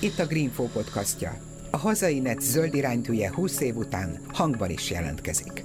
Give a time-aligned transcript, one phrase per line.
[0.00, 1.36] Itt a Greenfo podcastja.
[1.70, 5.64] A hazai net zöld iránytűje 20 év után hangban is jelentkezik.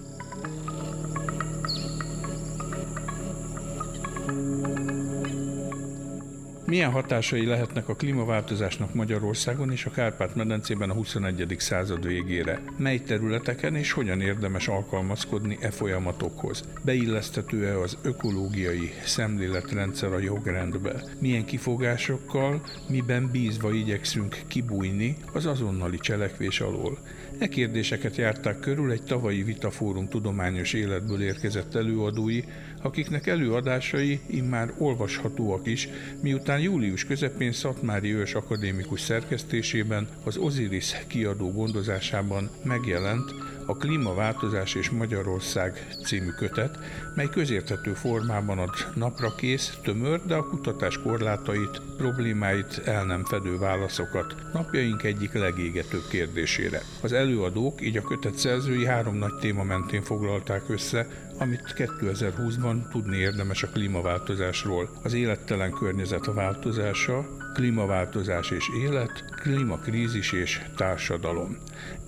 [6.69, 11.55] Milyen hatásai lehetnek a klímaváltozásnak Magyarországon és a Kárpát-medencében a 21.
[11.59, 12.61] század végére?
[12.77, 16.63] Mely területeken és hogyan érdemes alkalmazkodni e folyamatokhoz?
[16.83, 21.03] Beilleszthető-e az ökológiai szemléletrendszer a jogrendbe?
[21.19, 26.97] Milyen kifogásokkal, miben bízva igyekszünk kibújni az azonnali cselekvés alól?
[27.39, 32.43] E kérdéseket járták körül egy tavalyi vitafórum tudományos életből érkezett előadói,
[32.81, 35.87] akiknek előadásai immár olvashatóak is,
[36.21, 43.33] miután július közepén Szatmári Ős akadémikus szerkesztésében az Osiris kiadó gondozásában megjelent
[43.69, 46.79] a Klímaváltozás és Magyarország című kötet,
[47.15, 54.35] mely közérthető formában ad naprakész, tömör, de a kutatás korlátait, problémáit el nem fedő válaszokat
[54.53, 56.81] napjaink egyik legégetőbb kérdésére.
[57.01, 61.07] Az előadók, így a kötet szerzői három nagy téma mentén foglalták össze,
[61.39, 64.89] amit 2020-ban tudni érdemes a klímaváltozásról.
[65.03, 71.57] Az élettelen környezet a változása, klímaváltozás és élet, klímakrízis és társadalom.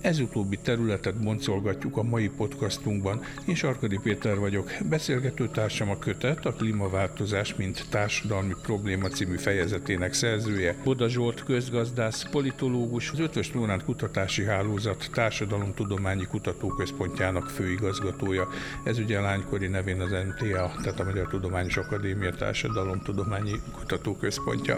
[0.00, 3.20] Ez utóbbi területet boncolgatjuk a mai podcastunkban.
[3.46, 10.12] Én Sarkadi Péter vagyok, beszélgető társam a kötet, a klímaváltozás, mint társadalmi probléma című fejezetének
[10.12, 18.48] szerzője, Boda Zsolt közgazdász, politológus, az Ötös Lóránt Kutatási Hálózat Társadalomtudományi Kutatóközpontjának főigazgatója.
[18.84, 24.76] Ez ugye lánykori nevén az MTA, tehát a Magyar Tudományos Akadémia Társadalomtudományi Kutatóközpontja.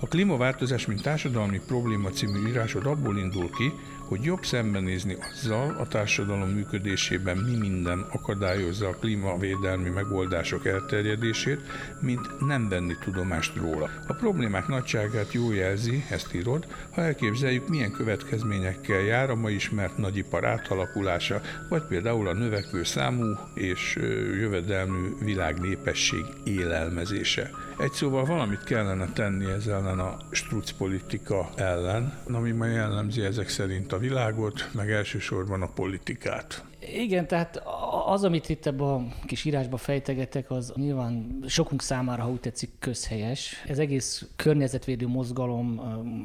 [0.00, 3.72] A klímaváltozás, mint társadalmi probléma című írásod abból indul ki,
[4.12, 11.60] hogy jobb szembenézni azzal a társadalom működésében mi minden akadályozza a klímavédelmi megoldások elterjedését,
[12.00, 13.90] mint nem venni tudomást róla.
[14.06, 19.96] A problémák nagyságát jó jelzi, ezt írod, ha elképzeljük, milyen következményekkel jár a ma ismert
[19.96, 23.24] nagyipar átalakulása, vagy például a növekvő számú
[23.54, 23.98] és
[24.40, 27.50] jövedelmű világnépesség élelmezése.
[27.78, 33.48] Egy szóval valamit kellene tenni ezzel ellen a struc politika ellen, ami ma jellemzi ezek
[33.48, 36.64] szerint a világot, meg elsősorban a politikát.
[36.88, 37.62] Igen, tehát
[38.06, 42.70] az, amit itt ebben a kis írásba fejtegetek, az nyilván sokunk számára, ha úgy tetszik,
[42.78, 43.64] közhelyes.
[43.66, 45.78] Ez egész környezetvédő mozgalom,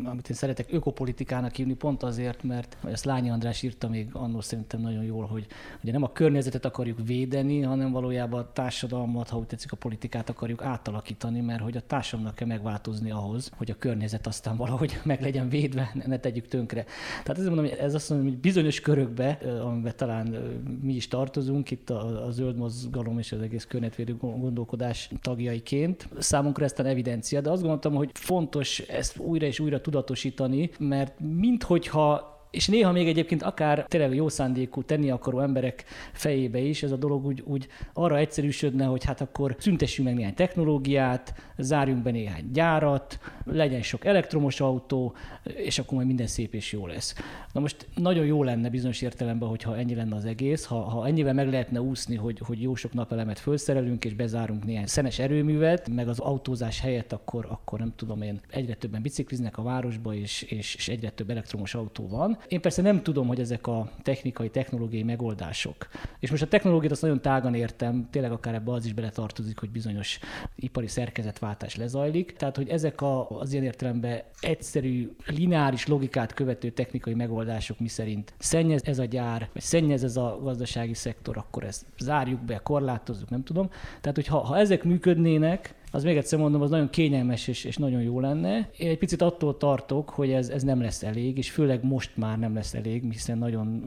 [0.06, 4.82] amit én szeretek ökopolitikának hívni, pont azért, mert ezt Lányi András írta még annól szerintem
[4.82, 5.48] nagyon jól, hogy
[5.84, 10.30] ugye nem a környezetet akarjuk védeni, hanem valójában a társadalmat, ha úgy tetszik, a politikát
[10.30, 15.22] akarjuk átalakítani, mert hogy a társadalomnak kell megváltozni ahhoz, hogy a környezet aztán valahogy meg
[15.22, 16.84] legyen védve, ne tegyük tönkre.
[17.24, 20.47] Tehát ezért mondom, hogy ez azt mondom, hogy bizonyos körökbe, amiben talán
[20.82, 26.10] mi is tartozunk itt a, a zöld mozgalom és az egész környezetvédő gondolkodás tagjaiként.
[26.18, 31.20] Számunkra ezt a evidencia, de azt gondoltam, hogy fontos ezt újra és újra tudatosítani, mert
[31.20, 36.92] minthogyha és néha még egyébként akár tényleg jó szándékú tenni akaró emberek fejébe is ez
[36.92, 42.12] a dolog úgy, úgy arra egyszerűsödne, hogy hát akkor szüntessünk meg néhány technológiát, zárjunk be
[42.12, 47.16] néhány gyárat, legyen sok elektromos autó, és akkor majd minden szép és jó lesz.
[47.54, 51.34] Na most nagyon jó lenne bizonyos értelemben, hogyha ennyi lenne az egész, ha, ha ennyivel
[51.34, 56.08] meg lehetne úszni, hogy, hogy jó sok napelemet felszerelünk, és bezárunk néhány szenes erőművet, meg
[56.08, 60.76] az autózás helyett akkor, akkor nem tudom én, egyre többen bicikliznek a városba, és, és,
[60.76, 62.38] és egyre több elektromos autó van.
[62.48, 65.88] Én persze nem tudom, hogy ezek a technikai, technológiai megoldások.
[66.20, 69.70] És most a technológiát azt nagyon tágan értem, tényleg akár ebbe az is beletartozik, hogy
[69.70, 70.20] bizonyos
[70.56, 72.36] ipari szerkezetváltás lezajlik.
[72.36, 78.34] Tehát, hogy ezek a, az ilyen értelemben egyszerű, lineáris logikát követő technikai megoldások, mi szerint
[78.38, 83.30] szennyez ez a gyár, vagy szennyez ez a gazdasági szektor, akkor ezt zárjuk be, korlátozzuk,
[83.30, 83.70] nem tudom.
[84.02, 87.78] Tehát, hogy ha, ha ezek működnének, az még egyszer mondom, az nagyon kényelmes és, és
[87.78, 88.70] nagyon jó lenne.
[88.78, 92.40] Én egy picit attól tartok, hogy ez, ez nem lesz elég, és főleg most már
[92.40, 93.84] nem lesz elég, hiszen nagyon,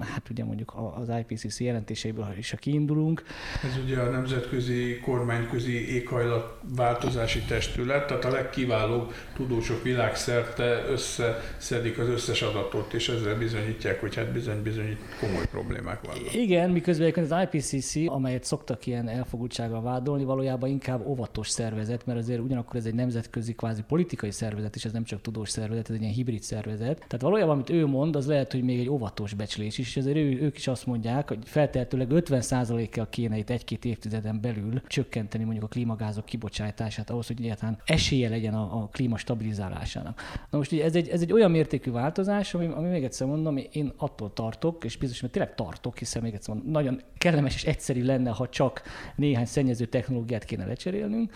[0.00, 3.22] hát ugye mondjuk az IPCC jelentéseiből is, ha kiindulunk.
[3.64, 12.42] Ez ugye a Nemzetközi Kormányközi Éghajlatváltozási Testület, tehát a legkiválóbb tudósok világszerte összeszedik az összes
[12.42, 16.34] adatot, és ezzel bizonyítják, hogy hát bizony-bizony komoly problémák vannak.
[16.34, 22.18] Igen, miközben az IPCC, amelyet szoktak ilyen elfogultsággal vádolni, valójában inkább óvatos tudós szervezet, mert
[22.18, 25.94] azért ugyanakkor ez egy nemzetközi kvázi politikai szervezet, és ez nem csak tudós szervezet, ez
[25.94, 26.96] egy ilyen hibrid szervezet.
[26.96, 30.16] Tehát valójában, amit ő mond, az lehet, hogy még egy óvatos becslés is, és azért
[30.16, 35.64] ő, ők is azt mondják, hogy feltehetőleg 50%-kal kéne itt egy-két évtizeden belül csökkenteni mondjuk
[35.64, 40.20] a klímagázok kibocsátását ahhoz, hogy egyáltalán esélye legyen a, a klíma stabilizálásának.
[40.50, 43.56] Na most ugye ez egy, ez egy olyan mértékű változás, ami, ami még egyszer mondom,
[43.72, 47.64] én attól tartok, és biztos, mert tényleg tartok, hiszen még egyszer mondom, nagyon kellemes és
[47.64, 48.82] egyszerű lenne, ha csak
[49.16, 51.29] néhány szennyező technológiát kéne lecserélnünk,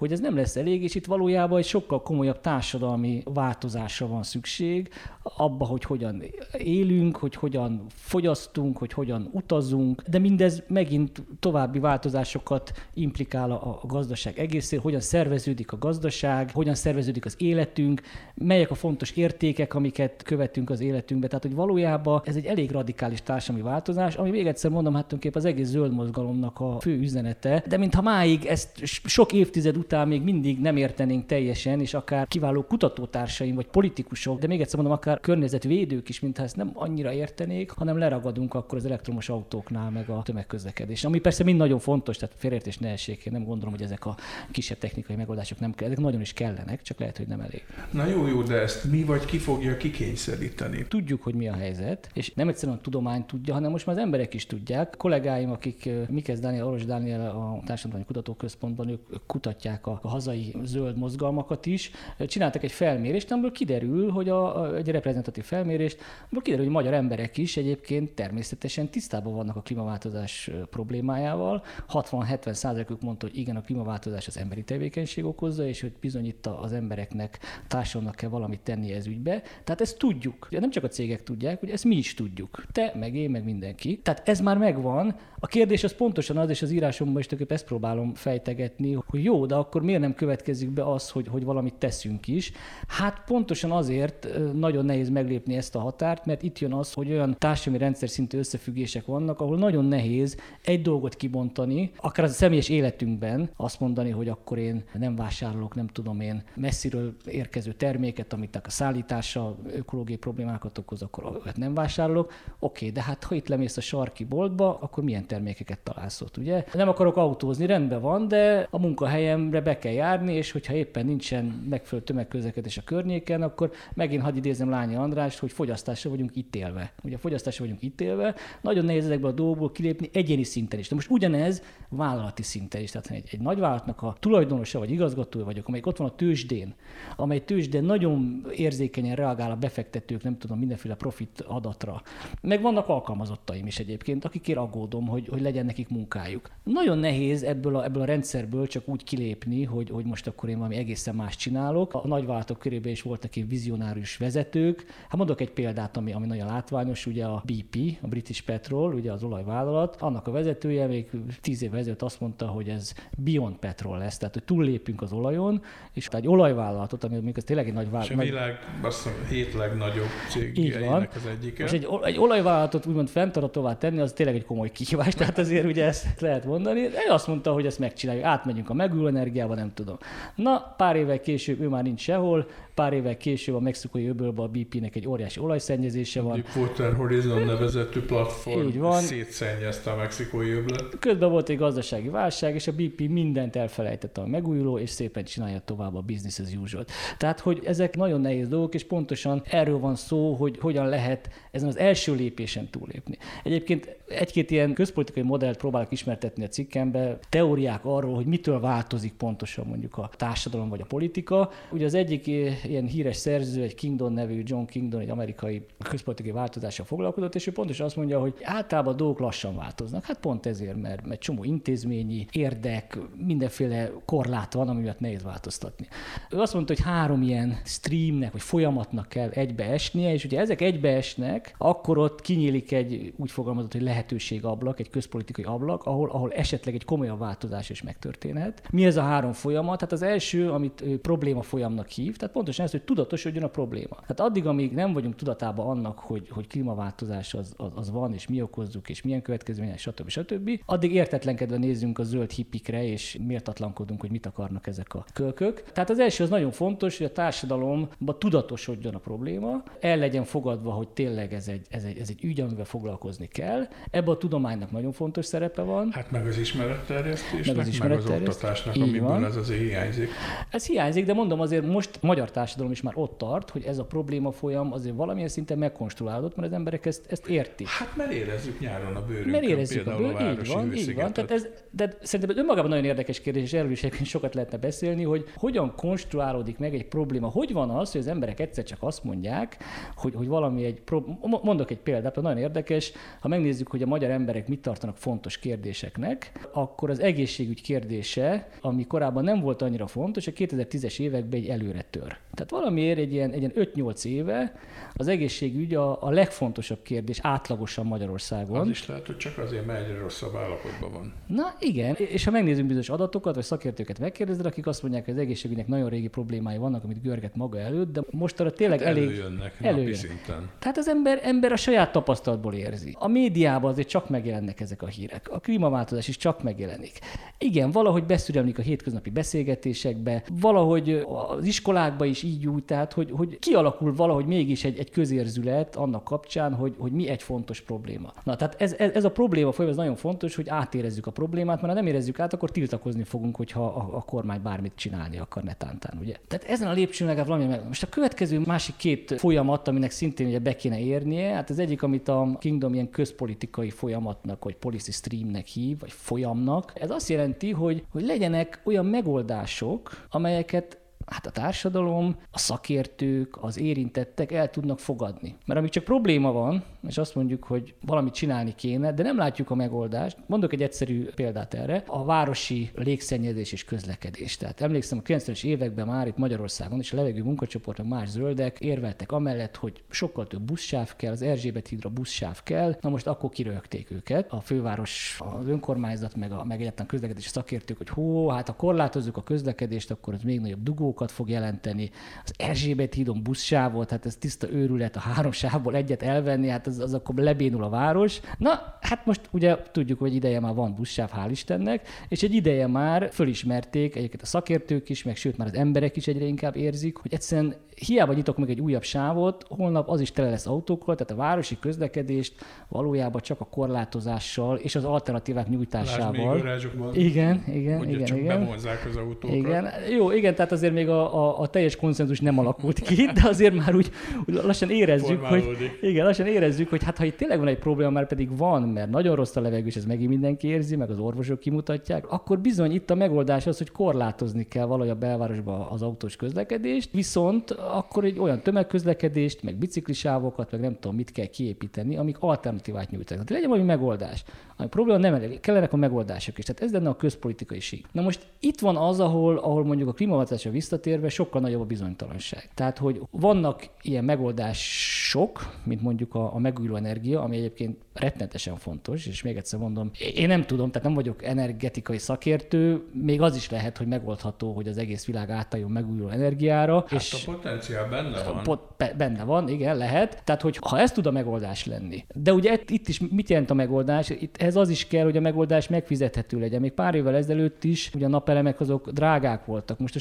[0.00, 4.88] hogy ez nem lesz elég, és itt valójában egy sokkal komolyabb társadalmi változásra van szükség,
[5.22, 6.22] abba, hogy hogyan
[6.58, 14.38] élünk, hogy hogyan fogyasztunk, hogy hogyan utazunk, de mindez megint további változásokat implikál a, gazdaság
[14.38, 18.00] egészére, hogyan szerveződik a gazdaság, hogyan szerveződik az életünk,
[18.34, 21.26] melyek a fontos értékek, amiket követünk az életünkbe.
[21.26, 25.44] Tehát, hogy valójában ez egy elég radikális társadalmi változás, ami még egyszer mondom, hát az
[25.44, 30.60] egész zöld mozgalomnak a fő üzenete, de mintha máig ezt sok évtized után még mindig
[30.60, 36.08] nem értenénk teljesen, és akár kiváló kutatótársaim vagy politikusok, de még egyszer mondom, akár környezetvédők
[36.08, 41.04] is, mintha ezt nem annyira értenék, hanem leragadunk akkor az elektromos autóknál, meg a tömegközlekedés.
[41.04, 44.16] Ami persze mind nagyon fontos, tehát félértés ne essék, én nem gondolom, hogy ezek a
[44.50, 47.64] kisebb technikai megoldások nem kell, ezek nagyon is kellenek, csak lehet, hogy nem elég.
[47.90, 50.86] Na jó, jó, de ezt mi vagy ki fogja kikényszeríteni?
[50.88, 54.02] Tudjuk, hogy mi a helyzet, és nem egyszerűen a tudomány tudja, hanem most már az
[54.02, 54.90] emberek is tudják.
[54.92, 60.96] A kollégáim, akik Mikesz Dániel, Oros Dániel a Társadalmi Kutatóközpontban, ők kutatják a, hazai zöld
[60.96, 61.90] mozgalmakat is,
[62.26, 67.36] csináltak egy felmérést, amiből kiderül, hogy a, egy reprezentatív felmérést, amiből kiderül, hogy magyar emberek
[67.36, 71.62] is egyébként természetesen tisztában vannak a klímaváltozás problémájával.
[71.92, 76.46] 60-70 százalékuk mondta, hogy igen, a klímaváltozás az emberi tevékenység okozza, és hogy bizony itt
[76.46, 77.38] az embereknek,
[77.68, 79.42] társadalomnak kell valamit tenni ez ügybe.
[79.64, 80.46] Tehát ezt tudjuk.
[80.50, 82.64] Ugye nem csak a cégek tudják, hogy ezt mi is tudjuk.
[82.72, 83.98] Te, meg én, meg mindenki.
[83.98, 85.16] Tehát ez már megvan.
[85.38, 89.46] A kérdés az pontosan az, és az írásomban is tök ezt próbálom fejtegetni, hogy jó,
[89.46, 92.52] de akkor miért nem következik be az, hogy, hogy valamit teszünk is?
[92.86, 97.36] Hát pontosan azért nagyon nehéz meglépni ezt a határt, mert itt jön az, hogy olyan
[97.38, 103.50] társadalmi rendszer szintű összefüggések vannak, ahol nagyon nehéz egy dolgot kibontani, akár a személyes életünkben
[103.56, 108.70] azt mondani, hogy akkor én nem vásárolok, nem tudom én, messziről érkező terméket, amit a
[108.70, 112.32] szállítása ökológiai problémákat okoz, akkor nem vásárolok.
[112.58, 116.64] Oké, de hát ha itt lemész a sarki boltba, akkor milyen termékeket találsz ott, ugye?
[116.74, 118.78] Nem akarok autózni, rendben van, de a
[119.10, 124.36] munkahelyemre be kell járni, és hogyha éppen nincsen megfelelő tömegközlekedés a környéken, akkor megint hadd
[124.36, 126.92] idézem Lányi Andrást, hogy fogyasztásra vagyunk ítélve.
[127.02, 130.88] Ugye fogyasztásra vagyunk ítélve, nagyon nehéz ezekből a dolgokból kilépni egyéni szinten is.
[130.88, 132.90] De most ugyanez vállalati szinten is.
[132.90, 136.74] Tehát egy, egy nagyvállalatnak a tulajdonosa vagy igazgatója vagyok, amelyik ott van a tőzsdén,
[137.16, 142.02] amely tőzsdén nagyon érzékenyen reagál a befektetők, nem tudom, mindenféle profit adatra.
[142.42, 146.50] Meg vannak alkalmazottaim is egyébként, akikért aggódom, hogy, hogy legyen nekik munkájuk.
[146.62, 150.56] Nagyon nehéz ebből a, ebből a rendszerből csak úgy kilépni, hogy, hogy most akkor én
[150.56, 151.94] valami egészen más csinálok.
[151.94, 154.84] A nagyvállalatok körében is voltak egy vizionárius vezetők.
[155.08, 159.12] Hát mondok egy példát, ami, ami nagyon látványos, ugye a BP, a British Petrol, ugye
[159.12, 161.10] az olajvállalat, annak a vezetője még
[161.40, 165.62] tíz évvel ezelőtt azt mondta, hogy ez Beyond Petrol lesz, tehát hogy túllépünk az olajon,
[165.92, 168.10] és egy olajvállalatot, ami még az tényleg egy nagy vállalat.
[168.10, 171.64] És a világ azt mondom, hét legnagyobb cégjeinek az egyike.
[171.64, 175.84] És egy, egy olajvállalatot úgymond fenntartóvá tenni, az tényleg egy komoly kihívás, tehát azért ugye
[175.84, 176.80] ezt lehet mondani.
[176.80, 179.98] De ő azt mondta, hogy ezt megcsináljuk, átmegyünk a megújuló energiába, nem tudom.
[180.34, 184.48] Na, pár évvel később ő már nincs sehol, pár évvel később a mexikói öbölben a
[184.48, 186.44] BP-nek egy óriási olajszennyezése van.
[186.44, 189.00] Deepwater Horizon nevezetű platform Így van.
[189.00, 190.98] szétszennyezte a mexikói öblöt.
[190.98, 195.60] Közben volt egy gazdasági válság, és a BP mindent elfelejtette a megújuló, és szépen csinálja
[195.64, 196.84] tovább a business as usual.
[197.18, 201.68] Tehát, hogy ezek nagyon nehéz dolgok, és pontosan erről van szó, hogy hogyan lehet ezen
[201.68, 203.18] az első lépésen túlépni.
[203.44, 209.66] Egyébként egy-két ilyen közpolitikai modellt próbálok ismertetni a cikkembe, teóriák arról, hogy mitől változik pontosan
[209.66, 211.50] mondjuk a társadalom vagy a politika.
[211.70, 216.86] Ugye az egyik ilyen híres szerző, egy Kingdon nevű John Kingdon, egy amerikai közpolitikai változással
[216.86, 220.04] foglalkozott, és ő pontosan azt mondja, hogy általában a dolgok lassan változnak.
[220.04, 225.86] Hát pont ezért, mert, mert csomó intézményi érdek, mindenféle korlát van, ami miatt nehéz változtatni.
[226.30, 231.54] Ő azt mondta, hogy három ilyen streamnek, vagy folyamatnak kell egybeesnie, és ugye ezek egybeesnek,
[231.58, 236.84] akkor ott kinyílik egy, úgy fogalmazott, hogy lehetőségablak, egy közpolitikai ablak, ahol, ahol esetleg egy
[236.84, 238.59] komolyabb változás is megtörténhet.
[238.70, 239.80] Mi ez a három folyamat?
[239.80, 243.96] Hát az első, amit probléma folyamnak hív, tehát pontosan ez, hogy tudatosodjon a probléma.
[244.00, 248.28] Tehát addig, amíg nem vagyunk tudatában annak, hogy, hogy klímaváltozás az, az, az van, és
[248.28, 250.08] mi okozzuk, és milyen következmények, stb.
[250.08, 255.62] stb., addig értetlenkedve nézzünk a zöld hippikre, és méltatlankodunk, hogy mit akarnak ezek a kölkök.
[255.72, 260.70] Tehát az első az nagyon fontos, hogy a társadalomban tudatosodjon a probléma, el legyen fogadva,
[260.70, 263.68] hogy tényleg ez egy, ez egy, ez egy ügy, amivel foglalkozni kell.
[263.90, 265.90] Ebben a tudománynak nagyon fontos szerepe van.
[265.92, 268.42] Hát meg az ismeretterjesztésnek, meg, az, ismeretterjesztés.
[268.42, 269.24] meg gondolkodásnak, Így amiből van.
[269.24, 270.08] ez azért hiányzik.
[270.50, 273.84] Ez hiányzik, de mondom azért most magyar társadalom is már ott tart, hogy ez a
[273.84, 277.68] probléma folyam azért valamilyen szinten megkonstruálódott, mert az emberek ezt, ezt értik.
[277.68, 281.12] Hát mert érezzük nyáron a bőrünkön, mert érezzük a, bőr, a így van, így van.
[281.12, 285.02] Tehát ez, de szerintem ez önmagában nagyon érdekes kérdés, és erről is sokat lehetne beszélni,
[285.02, 287.28] hogy hogyan konstruálódik meg egy probléma.
[287.28, 289.56] Hogy van az, hogy az emberek egyszer csak azt mondják,
[289.96, 294.10] hogy, hogy valami egy, pro- mondok egy példát, nagyon érdekes, ha megnézzük, hogy a magyar
[294.10, 300.26] emberek mit tartanak fontos kérdéseknek, akkor az egészségügy kérdése, ami korábban nem volt annyira fontos,
[300.26, 302.16] a 2010-es években egy előre tör.
[302.40, 304.54] Tehát valamiért egy ilyen, egy ilyen 5-8 éve
[304.94, 308.60] az egészségügy a, a legfontosabb kérdés átlagosan Magyarországon.
[308.60, 311.12] Az is lehet, hogy csak azért, mert egyre rosszabb állapotban van.
[311.26, 315.20] Na igen, és ha megnézzünk bizonyos adatokat, vagy szakértőket megkérdezed, akik azt mondják, hogy az
[315.20, 319.02] egészségügynek nagyon régi problémái vannak, amit görget maga előtt, de most arra tényleg hát elég...
[319.02, 319.94] Előjönnek előjön.
[319.94, 320.50] szinten.
[320.58, 322.96] Tehát az ember, ember a saját tapasztalatból érzi.
[322.98, 325.28] A médiában azért csak megjelennek ezek a hírek.
[325.30, 326.98] A klímaváltozás is csak megjelenik.
[327.38, 331.04] Igen, valahogy beszüremlik a hétköznapi beszélgetésekbe, valahogy
[331.38, 336.04] az iskolákba is így úgy, tehát hogy, hogy kialakul valahogy mégis egy, egy közérzület annak
[336.04, 338.12] kapcsán, hogy, hogy mi egy fontos probléma.
[338.24, 341.72] Na, tehát ez, ez, ez a probléma folyam, nagyon fontos, hogy átérezzük a problémát, mert
[341.72, 345.98] ha nem érezzük át, akkor tiltakozni fogunk, hogyha a, a kormány bármit csinálni akar netántán,
[346.00, 346.14] ugye?
[346.28, 347.66] Tehát ezen a lépcsőn legalább valami meg.
[347.66, 351.82] Most a következő másik két folyamat, aminek szintén ugye be kéne érnie, hát az egyik,
[351.82, 356.72] amit a Kingdom ilyen közpolitikai folyamatnak, vagy policy streamnek hív, vagy folyamnak.
[356.74, 360.79] Ez azt jelenti, hogy, hogy legyenek olyan megoldások, amelyeket
[361.10, 365.36] hát a társadalom, a szakértők, az érintettek el tudnak fogadni.
[365.46, 369.50] Mert amíg csak probléma van, és azt mondjuk, hogy valamit csinálni kéne, de nem látjuk
[369.50, 370.16] a megoldást.
[370.26, 371.82] Mondok egy egyszerű példát erre.
[371.86, 374.36] A városi légszennyezés és közlekedés.
[374.36, 379.12] Tehát emlékszem, a 90-es években már itt Magyarországon és a levegő munkacsoportok más zöldek érveltek
[379.12, 382.76] amellett, hogy sokkal több buszsáv kell, az Erzsébet hídra buszsáv kell.
[382.80, 384.32] Na most akkor kirögték őket.
[384.32, 389.16] A főváros, az önkormányzat, meg, a, meg egyáltalán közlekedési szakértők, hogy hó, hát ha korlátozzuk
[389.16, 390.62] a közlekedést, akkor az még nagyobb
[391.00, 391.90] dugókat fog jelenteni.
[392.24, 396.78] Az Erzsébet hídon buszsávot, hát ez tiszta őrület, a három sávból egyet elvenni, hát az,
[396.78, 398.20] az akkor lebénul a város.
[398.38, 402.66] Na, hát most ugye tudjuk, hogy ideje már van buszsáv, hál' Istennek, és egy ideje
[402.66, 406.96] már fölismerték egyébként a szakértők is, meg sőt már az emberek is egyre inkább érzik,
[406.96, 407.54] hogy egyszerűen
[407.86, 411.58] hiába nyitok meg egy újabb sávot, holnap az is tele lesz autókkal, tehát a városi
[411.60, 412.34] közlekedést
[412.68, 416.42] valójában csak a korlátozással és az alternatívák nyújtásával.
[416.42, 418.40] Lásd, igen, igen, igen, csak igen.
[418.40, 419.36] bevonzák az autókat.
[419.36, 423.20] Igen, jó, igen, tehát azért még a, a, a teljes konszenzus nem alakult ki, de
[423.24, 423.90] azért már úgy,
[424.26, 425.44] úgy lassan érezzük, hogy
[425.80, 428.90] igen, lassan érezzük, hogy hát ha itt tényleg van egy probléma, már pedig van, mert
[428.90, 432.72] nagyon rossz a levegő, és ez megint mindenki érzi, meg az orvosok kimutatják, akkor bizony
[432.72, 438.04] itt a megoldás az, hogy korlátozni kell valahogy a belvárosba az autós közlekedést, viszont akkor
[438.04, 443.24] egy olyan tömegközlekedést, meg biciklisávokat, meg nem tudom mit kell kiépíteni, amik alternatívát nyújtanak.
[443.24, 444.24] Tehát legyen valami megoldás.
[444.56, 446.44] Ami probléma nem elég, kellenek a megoldások is.
[446.44, 447.86] Tehát ez lenne a közpolitikai sík.
[447.92, 452.48] Na most itt van az, ahol, ahol mondjuk a klímaváltozásra visszatérve sokkal nagyobb a bizonytalanság.
[452.54, 459.06] Tehát, hogy vannak ilyen megoldások, mint mondjuk a, a megújuló energia, ami egyébként rettenetesen fontos,
[459.06, 463.50] és még egyszer mondom, én nem tudom, tehát nem vagyok energetikai szakértő, még az is
[463.50, 466.84] lehet, hogy megoldható, hogy az egész világ átálljon megújuló energiára.
[466.88, 468.42] Hát és a potenciál benne van.
[468.42, 468.60] Pot,
[468.96, 470.22] benne van, igen, lehet.
[470.24, 472.04] Tehát, hogy ha ez tud a megoldás lenni.
[472.14, 474.10] De ugye itt is mit jelent a megoldás?
[474.10, 476.60] Itt ez az is kell, hogy a megoldás megfizethető legyen.
[476.60, 479.78] Még pár évvel ezelőtt is ugye a napelemek azok drágák voltak.
[479.78, 479.98] Most a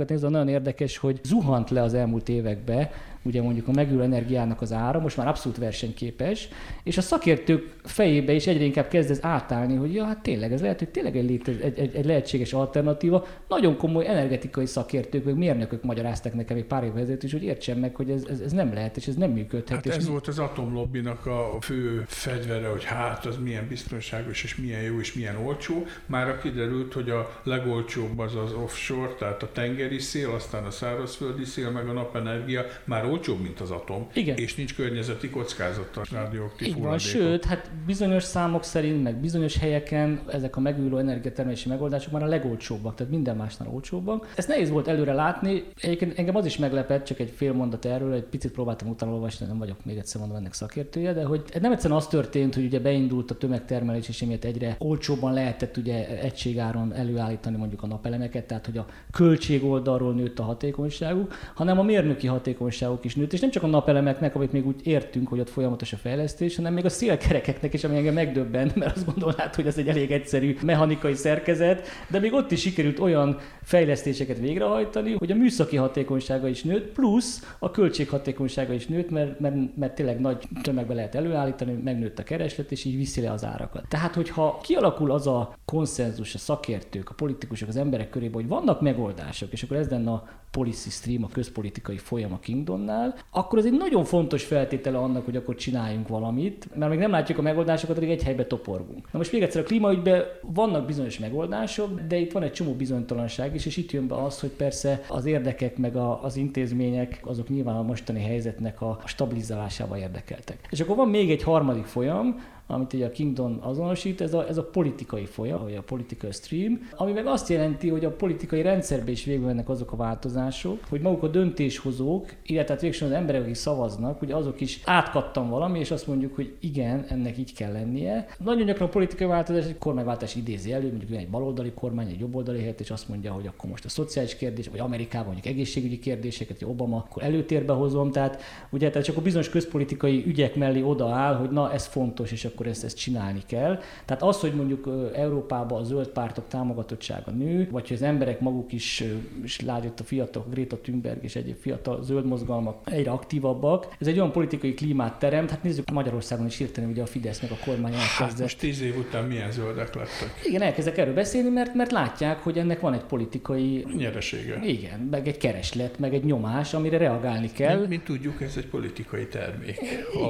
[0.00, 2.88] statisztikákat nézve nagyon érdekes, hogy zuhant le az elmúlt években
[3.22, 6.48] ugye mondjuk a megülő energiának az ára, most már abszolút versenyképes,
[6.82, 10.60] és a szakértők fejébe is egyre inkább kezd ez átállni, hogy ja, hát tényleg, ez
[10.60, 13.26] lehet, hogy tényleg egy, létez, egy, egy, egy lehetséges alternatíva.
[13.48, 17.78] Nagyon komoly energetikai szakértők, vagy mérnökök magyaráztak nekem egy pár évvel ezelőtt is, hogy értsem
[17.78, 19.76] meg, hogy ez, ez, ez nem lehet, és ez nem működhet.
[19.76, 20.10] Hát és ez mi...
[20.10, 25.12] volt az atomlobbinak a fő fegyvere, hogy hát az milyen biztonságos, és milyen jó, és
[25.12, 25.86] milyen olcsó.
[26.06, 29.52] Már kiderült, hogy a legolcsóbb az az offshore, tehát a
[29.90, 34.36] tengeri szél, aztán a szárazföldi szél, meg a napenergia már olcsóbb, mint az atom, Igen.
[34.36, 40.20] és nincs környezeti kockázata radioaktív Így van, sőt, hát bizonyos számok szerint, meg bizonyos helyeken
[40.28, 44.32] ezek a megújuló energiatermelési megoldások már a legolcsóbbak, tehát minden másnál olcsóbbak.
[44.36, 48.12] Ezt nehéz volt előre látni, egyébként engem az is meglepett, csak egy fél mondat erről,
[48.12, 51.72] egy picit próbáltam utána olvasni, nem vagyok még egyszer mondom ennek szakértője, de hogy nem
[51.72, 56.92] egyszerűen az történt, hogy ugye beindult a tömegtermelés, és emiatt egyre olcsóbban lehetett ugye egységáron
[56.92, 62.26] előállítani mondjuk a napelemeket, tehát hogy a költség oldalról nőtt a hatékonyságuk, hanem a mérnöki
[62.26, 65.92] hatékonyságuk is nőtt, és nem csak a napelemeknek, amit még úgy értünk, hogy ott folyamatos
[65.92, 69.78] a fejlesztés, hanem még a szélkerekeknek is, ami engem megdöbben, mert azt gondolnád, hogy ez
[69.78, 75.34] egy elég egyszerű mechanikai szerkezet, de még ott is sikerült olyan fejlesztéseket végrehajtani, hogy a
[75.34, 80.94] műszaki hatékonysága is nőtt, plusz a költséghatékonysága is nőtt, mert, mert, mert tényleg nagy tömegbe
[80.94, 83.84] lehet előállítani, megnőtt a kereslet, és így viszi le az árakat.
[83.88, 88.80] Tehát, hogyha kialakul az a konszenzus, a szakértők, a politikusok, az emberek körében, hogy vannak
[88.80, 93.64] megoldások, és akkor ez lenne a policy stream, a közpolitikai folyam a Kingdonnál, akkor ez
[93.64, 97.96] egy nagyon fontos feltétele annak, hogy akkor csináljunk valamit, mert még nem látjuk a megoldásokat,
[97.96, 99.12] addig egy helybe toporgunk.
[99.12, 103.54] Na most még egyszer a klímaügyben vannak bizonyos megoldások, de itt van egy csomó bizonytalanság
[103.54, 107.48] is, és itt jön be az, hogy persze az érdekek meg a, az intézmények azok
[107.48, 110.66] nyilván a mostani helyzetnek a stabilizálásával érdekeltek.
[110.70, 114.58] És akkor van még egy harmadik folyam, amit ugye a Kingdom azonosít, ez a, ez
[114.58, 119.10] a politikai folyam, vagy a political stream, ami meg azt jelenti, hogy a politikai rendszerbe
[119.10, 123.42] is végül mennek azok a változások, hogy maguk a döntéshozók, illetve hát végsősorban az emberek,
[123.42, 127.72] akik szavaznak, hogy azok is átkattam valami, és azt mondjuk, hogy igen, ennek így kell
[127.72, 128.26] lennie.
[128.38, 132.58] Nagyon gyakran a politikai változás egy kormányváltás idézi elő, mondjuk egy baloldali kormány, egy jobboldali
[132.58, 136.58] helyett, és azt mondja, hogy akkor most a szociális kérdés, vagy Amerikában mondjuk egészségügyi kérdéseket,
[136.58, 138.10] hogy Obama, akkor előtérbe hozom.
[138.10, 142.44] Tehát ugye tehát csak a bizonyos közpolitikai ügyek mellé odaáll, hogy na ez fontos, és
[142.44, 143.80] akkor akkor ezt, ezt csinálni kell.
[144.04, 148.72] Tehát az, hogy mondjuk Európában a zöld pártok támogatottsága nő, vagy hogy az emberek maguk
[148.72, 149.04] is,
[149.42, 154.18] és látjuk a fiatal Greta Thunberg és egyéb fiatal zöld mozgalmak egyre aktívabbak, ez egy
[154.18, 157.92] olyan politikai klímát teremt, hát nézzük Magyarországon is hirtelen ugye a Fidesz meg a kormány
[157.92, 158.28] elkezdett.
[158.28, 160.40] Hát most tíz év után milyen zöldek lettek?
[160.44, 163.86] Igen, elkezdek erről beszélni, mert, mert látják, hogy ennek van egy politikai...
[163.96, 164.60] Nyeresége.
[164.62, 167.76] Igen, meg egy kereslet, meg egy nyomás, amire reagálni kell.
[167.76, 169.80] Mint, mint tudjuk, ez egy politikai termék,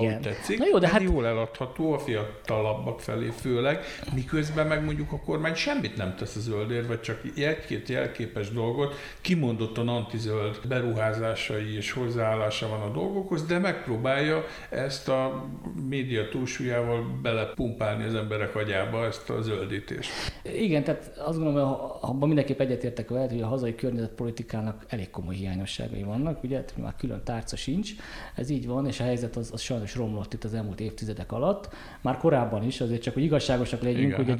[0.01, 0.21] Igen.
[0.21, 0.59] tetszik.
[0.59, 1.03] Na jó, de hát...
[1.03, 3.85] Jól eladható a fiatal fiatalabbak felé főleg,
[4.15, 8.95] miközben meg mondjuk a kormány semmit nem tesz a zöldért, vagy csak egy-két jelképes dolgot,
[9.21, 15.45] kimondottan antizöld beruházásai és hozzáállása van a dolgokhoz, de megpróbálja ezt a
[15.89, 20.11] média túlsúlyával belepumpálni az emberek agyába ezt a zöldítést.
[20.43, 25.35] Igen, tehát azt gondolom, hogy abban mindenképp egyetértek veled, hogy a hazai környezetpolitikának elég komoly
[25.35, 27.91] hiányosságai vannak, ugye, már külön tárca sincs,
[28.35, 31.69] ez így van, és a helyzet az, az sajnos romlott itt az elmúlt évtizedek alatt.
[32.01, 34.39] Már korábban is, azért csak hogy igazságosak legyünk, Igen, hogy a hát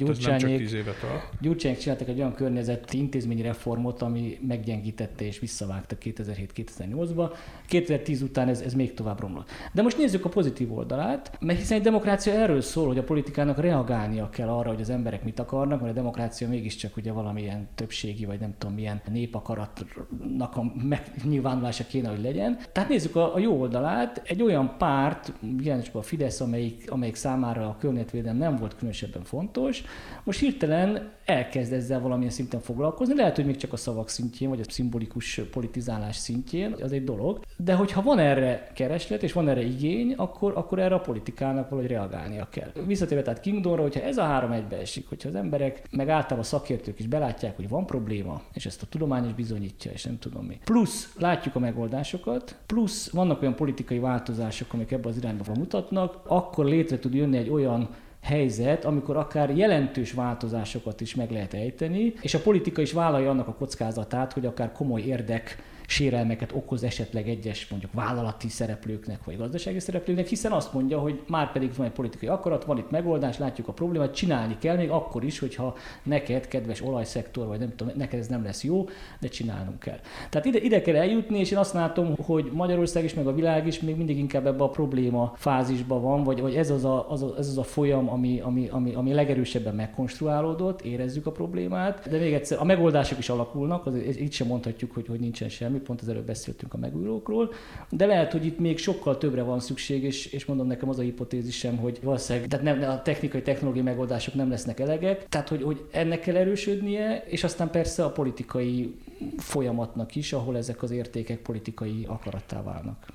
[1.41, 7.33] Gyurcsányék csináltak egy olyan környezeti intézményi reformot, ami meggyengítette és visszavágta 2007-2008-ba.
[7.67, 9.49] 2010 után ez, ez még tovább romlott.
[9.73, 13.59] De most nézzük a pozitív oldalát, mert hiszen egy demokrácia erről szól, hogy a politikának
[13.59, 18.25] reagálnia kell arra, hogy az emberek mit akarnak, mert a demokrácia mégiscsak ugye valamilyen többségi,
[18.25, 22.57] vagy nem tudom milyen népakaratnak a megnyilvánulása kéne, hogy legyen.
[22.71, 27.50] Tehát nézzük a, a jó oldalát, egy olyan párt, jelenleg a Fidesz, amelyik, amelyik számára
[27.51, 29.83] számára a környezetvédelem nem volt különösebben fontos,
[30.23, 34.59] most hirtelen elkezd ezzel valamilyen szinten foglalkozni, lehet, hogy még csak a szavak szintjén, vagy
[34.59, 39.63] a szimbolikus politizálás szintjén, az egy dolog, de hogyha van erre kereslet, és van erre
[39.63, 42.71] igény, akkor, akkor erre a politikának valahogy reagálnia kell.
[42.85, 46.99] Visszatérve tehát Kingdomra, hogyha ez a három egybeesik, hogyha az emberek, meg általában a szakértők
[46.99, 50.59] is belátják, hogy van probléma, és ezt a tudomány is bizonyítja, és nem tudom mi.
[50.63, 56.65] Plusz látjuk a megoldásokat, plusz vannak olyan politikai változások, amik ebbe az irányba mutatnak, akkor
[56.65, 57.89] létre tud jönni egy olyan
[58.21, 63.47] helyzet, amikor akár jelentős változásokat is meg lehet ejteni, és a politika is vállalja annak
[63.47, 65.57] a kockázatát, hogy akár komoly érdek
[65.91, 71.51] sérelmeket okoz esetleg egyes mondjuk vállalati szereplőknek vagy gazdasági szereplőknek, hiszen azt mondja, hogy már
[71.51, 75.23] pedig van egy politikai akarat, van itt megoldás, látjuk a problémát, csinálni kell még akkor
[75.23, 78.85] is, hogyha neked, kedves olajszektor, vagy nem tudom, neked ez nem lesz jó,
[79.19, 79.99] de csinálnunk kell.
[80.29, 83.67] Tehát ide, ide kell eljutni, és én azt látom, hogy Magyarország is, meg a világ
[83.67, 87.23] is még mindig inkább ebbe a probléma fázisban van, vagy, vagy ez, az a, az
[87.23, 92.17] a, ez az a folyam, ami, ami, ami, ami legerősebben megkonstruálódott, érezzük a problémát, de
[92.17, 96.01] még egyszer, a megoldások is alakulnak, az, itt sem mondhatjuk, hogy, hogy nincsen semmi, pont
[96.01, 97.53] az előbb beszéltünk a megújulókról,
[97.89, 101.01] de lehet, hogy itt még sokkal többre van szükség, és, és mondom nekem az a
[101.01, 105.85] hipotézisem, hogy valószínűleg tehát nem, a technikai, technológiai megoldások nem lesznek elegek, tehát hogy, hogy
[105.91, 108.95] ennek kell erősödnie, és aztán persze a politikai
[109.37, 113.05] folyamatnak is, ahol ezek az értékek politikai akarattá válnak.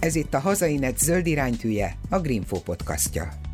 [0.00, 3.49] Ez itt a Hazainet zöld iránytűje, a Greenfo podcastja.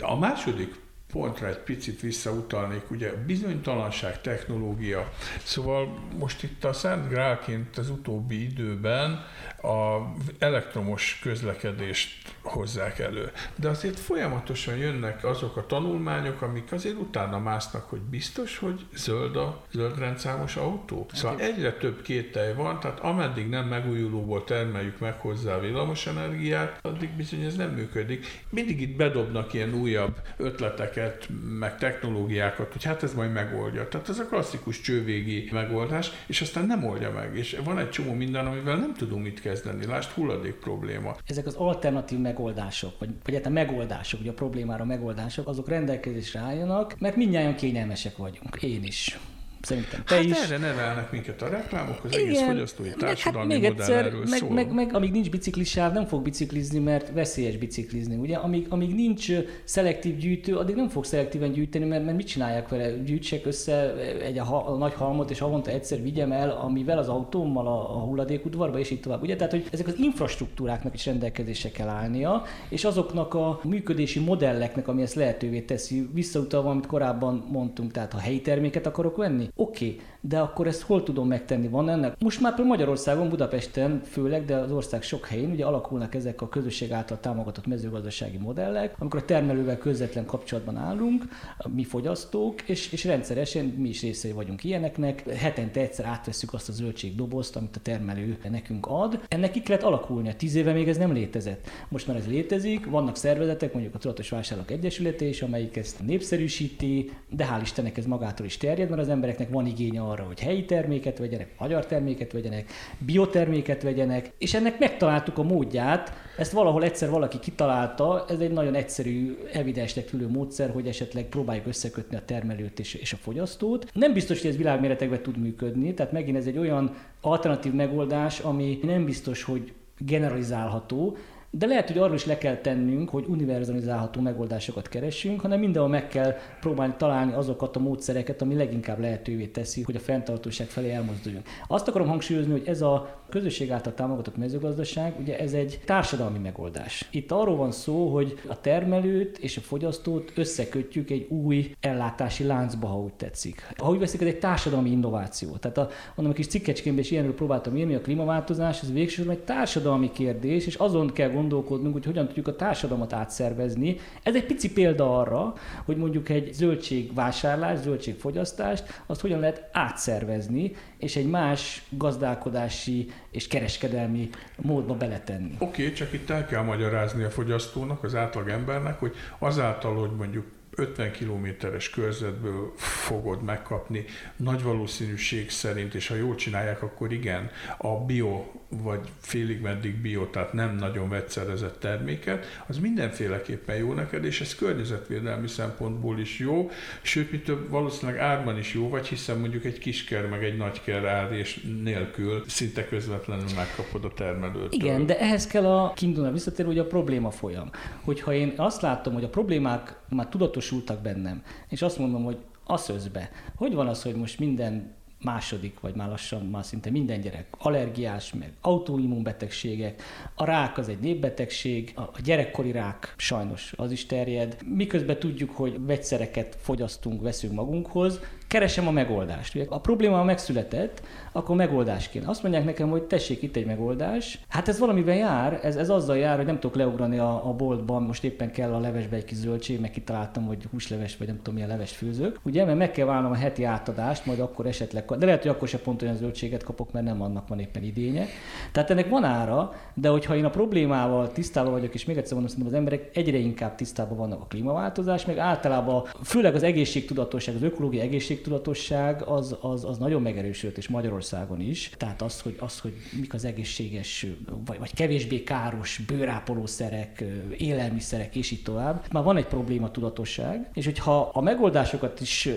[0.00, 0.74] A második
[1.12, 5.12] pontra egy picit visszautalnék, ugye bizonytalanság, technológia.
[5.42, 9.24] Szóval most itt a Szent Grálként az utóbbi időben
[9.62, 13.30] a elektromos közlekedést hozzák elő.
[13.56, 19.36] De azért folyamatosan jönnek azok a tanulmányok, amik azért utána másznak, hogy biztos, hogy zöld
[19.36, 21.06] a zöld rendszámos autó.
[21.12, 27.10] Szóval egyre több kételj van, tehát ameddig nem megújulóból termeljük meg hozzá a villamosenergiát, addig
[27.10, 28.26] bizony ez nem működik.
[28.50, 33.88] Mindig itt bedobnak ilyen újabb ötleteket, meg technológiákat, hogy hát ez majd megoldja.
[33.88, 37.36] Tehát ez a klasszikus csővégi megoldás, és aztán nem oldja meg.
[37.36, 39.49] És van egy csomó minden, amivel nem tudunk mit kezdeni.
[39.88, 41.16] Lásd, hulladék probléma.
[41.26, 46.40] Ezek az alternatív megoldások, vagy, vagy hát a megoldások, vagy a problémára megoldások, azok rendelkezésre
[46.40, 48.62] álljanak, mert mindjárt kényelmesek vagyunk.
[48.62, 49.18] Én is
[49.60, 50.36] szerintem te hát is.
[50.36, 54.38] erre nevelnek minket a reklámok, az egész fogyasztói társadalmi meg, hát még egyszer, erről meg,
[54.38, 54.50] szól.
[54.50, 58.16] meg, meg, amíg nincs biciklisáv, nem fog biciklizni, mert veszélyes biciklizni.
[58.16, 58.36] Ugye?
[58.36, 59.32] Amíg, amíg nincs
[59.64, 62.90] szelektív gyűjtő, addig nem fog szelektíven gyűjteni, mert, mert mit csinálják vele?
[62.90, 67.08] Gyűjtsek össze egy a, ha, a nagy halmot, és havonta egyszer vigyem el, amivel az
[67.08, 69.22] autómmal a, a hulladékudvarba, és így tovább.
[69.22, 69.36] Ugye?
[69.36, 75.02] Tehát, hogy ezek az infrastruktúráknak is rendelkezésre kell állnia, és azoknak a működési modelleknek, ami
[75.02, 80.00] ezt lehetővé teszi, visszautalva, amit korábban mondtunk, tehát ha helyi terméket akarok venni, oké, okay,
[80.20, 81.68] de akkor ezt hol tudom megtenni?
[81.68, 82.14] Van ennek?
[82.18, 86.48] Most már például Magyarországon, Budapesten főleg, de az ország sok helyén ugye alakulnak ezek a
[86.48, 91.24] közösség által támogatott mezőgazdasági modellek, amikor a termelővel közvetlen kapcsolatban állunk,
[91.68, 95.28] mi fogyasztók, és, és rendszeresen mi is részei vagyunk ilyeneknek.
[95.28, 99.20] Hetente egyszer átveszük azt a zöldségdobozt, amit a termelő nekünk ad.
[99.28, 100.34] Ennek ki kellett alakulnia.
[100.34, 101.68] Tíz éve még ez nem létezett.
[101.88, 107.10] Most már ez létezik, vannak szervezetek, mondjuk a Tudatos Vásárlók Egyesülete is, amelyik ezt népszerűsíti,
[107.28, 110.64] de hál' Istennek ez magától is terjed, mert az embereknek van igénye arra, hogy helyi
[110.64, 117.10] terméket vegyenek, magyar terméket vegyenek, bioterméket vegyenek, és ennek megtaláltuk a módját, ezt valahol egyszer
[117.10, 122.78] valaki kitalálta, ez egy nagyon egyszerű, evidensnek tűlő módszer, hogy esetleg próbáljuk összekötni a termelőt
[122.78, 123.90] és, és a fogyasztót.
[123.92, 128.78] Nem biztos, hogy ez világméretekben tud működni, tehát megint ez egy olyan alternatív megoldás, ami
[128.82, 131.16] nem biztos, hogy generalizálható,
[131.52, 136.08] de lehet, hogy arról is le kell tennünk, hogy univerzalizálható megoldásokat keresünk, hanem mindenhol meg
[136.08, 141.46] kell próbálni találni azokat a módszereket, ami leginkább lehetővé teszi, hogy a fenntartóság felé elmozduljunk.
[141.68, 147.08] Azt akarom hangsúlyozni, hogy ez a közösség által támogatott mezőgazdaság, ugye ez egy társadalmi megoldás.
[147.10, 152.86] Itt arról van szó, hogy a termelőt és a fogyasztót összekötjük egy új ellátási láncba,
[152.86, 153.74] ha úgy tetszik.
[153.76, 155.56] Ha úgy veszik, ez egy társadalmi innováció.
[155.56, 159.42] Tehát a, mondom, a kis cikkecskémben is ilyenről próbáltam írni, a klímaváltozás, ez végsősorban egy
[159.42, 163.96] társadalmi kérdés, és azon kell gondolkodnunk, hogy hogyan tudjuk a társadalmat átszervezni.
[164.22, 171.16] Ez egy pici példa arra, hogy mondjuk egy zöldségvásárlás, zöldségfogyasztást, azt hogyan lehet átszervezni, és
[171.16, 175.54] egy más gazdálkodási és kereskedelmi módba beletenni.
[175.58, 180.10] Oké, okay, csak itt el kell magyarázni a fogyasztónak, az átlag embernek, hogy azáltal, hogy
[180.16, 180.46] mondjuk
[180.80, 184.04] 50 kilométeres körzetből fogod megkapni
[184.36, 190.26] nagy valószínűség szerint, és ha jól csinálják, akkor igen, a bio vagy félig meddig bio,
[190.26, 196.70] tehát nem nagyon vegyszerezett terméket, az mindenféleképpen jó neked, és ez környezetvédelmi szempontból is jó,
[197.02, 200.82] sőt, mi több valószínűleg árban is jó, vagy hiszen mondjuk egy kisker meg egy nagy
[200.82, 204.68] ker árés nélkül szinte közvetlenül megkapod a termelőtől.
[204.70, 207.70] Igen, de ehhez kell a kiindulni visszatérő, hogy a probléma folyam.
[208.00, 210.28] Hogyha én azt látom, hogy a problémák már
[210.70, 215.80] tudatosultak bennem, és azt mondom, hogy az összbe, hogy van az, hogy most minden második,
[215.80, 220.02] vagy már lassan már szinte minden gyerek allergiás, meg autoimmunbetegségek.
[220.34, 224.56] A rák az egy népbetegség, a gyerekkori rák sajnos az is terjed.
[224.64, 229.54] Miközben tudjuk, hogy vegyszereket fogyasztunk, veszünk magunkhoz, keresem a megoldást.
[229.54, 232.28] Ugye a probléma megszületett, akkor megoldás kéne.
[232.28, 234.38] Azt mondják nekem, hogy tessék itt egy megoldás.
[234.48, 238.02] Hát ez valamiben jár, ez, ez azzal jár, hogy nem tudok leugrani a, a boltban,
[238.02, 241.54] most éppen kell a levesbe egy kis zöldség, meg kitaláltam, hogy húsleves, vagy nem tudom
[241.54, 242.40] milyen leves főzők.
[242.42, 245.68] Ugye, mert meg kell válnom a heti átadást, majd akkor esetleg, de lehet, hogy akkor
[245.68, 248.26] se pont olyan zöldséget kapok, mert nem annak van éppen idénye.
[248.72, 252.50] Tehát ennek van ára, de hogyha én a problémával tisztában vagyok, és még egyszer mondom,
[252.50, 257.62] szerintem az emberek egyre inkább tisztában vannak a klímaváltozás, meg általában főleg az egészségtudatosság, az
[257.62, 258.02] ökológiai
[258.40, 261.90] egészségtudatosság az, az, az nagyon megerősödött, és Magyarországon is.
[261.96, 264.26] Tehát az, hogy, az, hogy mik az egészséges,
[264.66, 267.24] vagy, vagy kevésbé káros bőrápolószerek,
[267.58, 269.04] élelmiszerek, és így tovább.
[269.12, 272.48] Már van egy probléma tudatosság, és hogyha a megoldásokat is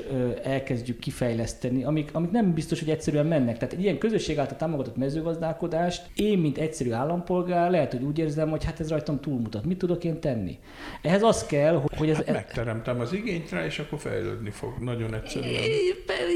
[0.43, 3.57] elkezdjük kifejleszteni, amik, amik nem biztos, hogy egyszerűen mennek.
[3.57, 8.49] Tehát egy ilyen közösség által támogatott mezőgazdálkodást én, mint egyszerű állampolgár, lehet, hogy úgy érzem,
[8.49, 9.65] hogy hát ez rajtam túlmutat.
[9.65, 10.59] Mit tudok én tenni?
[11.01, 12.15] Ehhez az kell, hogy ez...
[12.15, 14.73] Hát megteremtem az igényt rá, és akkor fejlődni fog.
[14.79, 15.53] Nagyon egyszerűen.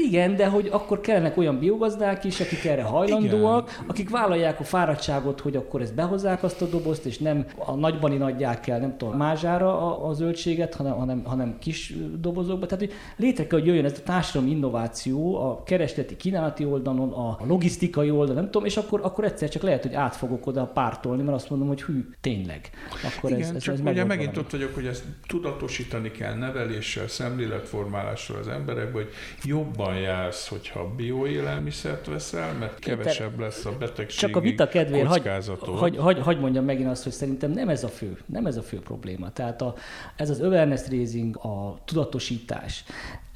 [0.06, 3.84] Igen, de hogy akkor kellenek olyan biogazdák is, akik erre hajlandóak, Igen.
[3.86, 8.16] akik vállalják a fáradtságot, hogy akkor ezt behozzák azt a dobozt, és nem a nagybani
[8.16, 12.66] nagyják kell, nem tudom, mázsára a, a zöldséget, hanem, hanem, hanem kis dobozokba.
[12.66, 17.38] Tehát, hogy létre kell, hogy jöjjön ez a társadalmi innováció a keresleti kínálati oldalon, a
[17.46, 21.22] logisztikai oldalon, nem tudom, és akkor, akkor egyszer csak lehet, hogy át fogok oda pártolni,
[21.22, 22.70] mert azt mondom, hogy hű, tényleg.
[23.16, 27.08] Akkor Igen, ez, ez, csak ez ugye megint ott vagyok, hogy ezt tudatosítani kell neveléssel,
[27.08, 29.08] szemléletformálással az emberekbe, hogy
[29.44, 35.28] jobban jársz, hogyha bioélelmiszert veszel, mert kevesebb lesz a betegség Csak a vita kedvéért hagy,
[35.60, 38.62] hagy, hagy, hagy mondjam megint azt, hogy szerintem nem ez a fő, nem ez a
[38.62, 39.32] fő probléma.
[39.32, 39.74] Tehát a,
[40.16, 42.84] ez az awareness raising, a tudatosítás,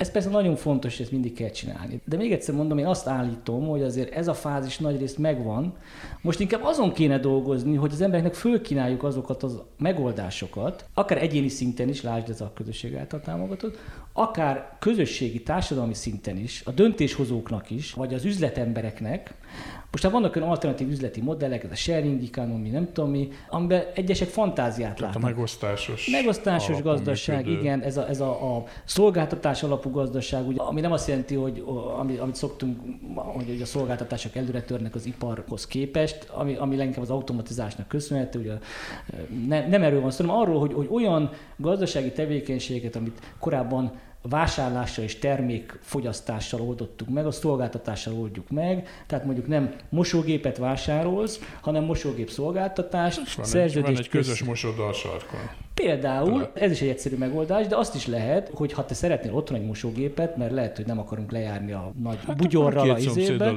[0.02, 2.00] ez persze nagyon fontos, hogy ezt mindig kell csinálni.
[2.04, 5.74] De még egyszer mondom, én azt állítom, hogy azért ez a fázis nagyrészt megvan.
[6.20, 11.88] Most inkább azon kéne dolgozni, hogy az embereknek fölkínáljuk azokat az megoldásokat, akár egyéni szinten
[11.88, 13.78] is, lásd ez a közösség által támogatott,
[14.12, 19.34] akár közösségi társadalmi társadalmi szinten is, a döntéshozóknak is, vagy az üzletembereknek,
[19.90, 23.84] most már vannak olyan alternatív üzleti modellek, ez a sharing economy, nem tudom mi, amiben
[23.94, 25.22] egyesek fantáziát Tehát látnak.
[25.22, 27.60] a megosztásos Megosztásos gazdaság, működő.
[27.60, 31.64] igen, ez a, ez a, a szolgáltatás alapú gazdaság, ugye, ami nem azt jelenti, hogy
[31.98, 32.80] ami, amit szoktunk,
[33.14, 38.52] hogy a szolgáltatások előre törnek az iparhoz képest, ami, ami leginkább az automatizásnak köszönhető, ugye
[39.48, 43.92] ne, nem erről van szó, hanem arról, hogy, hogy olyan gazdasági tevékenységet, amit korábban
[44.22, 51.84] vásárlással és termékfogyasztással oldottuk meg, a szolgáltatással oldjuk meg, tehát mondjuk nem mosógépet vásárolsz, hanem
[51.84, 55.40] mosógép szolgáltatást, És van, egy, szerződést van egy közös mosoda a sarkon.
[55.74, 59.58] Például, ez is egy egyszerű megoldás, de azt is lehet, hogy ha te szeretnél otthon
[59.58, 63.54] egy mosógépet, mert lehet, hogy nem akarunk lejárni a nagy hát bugyorral a izébe,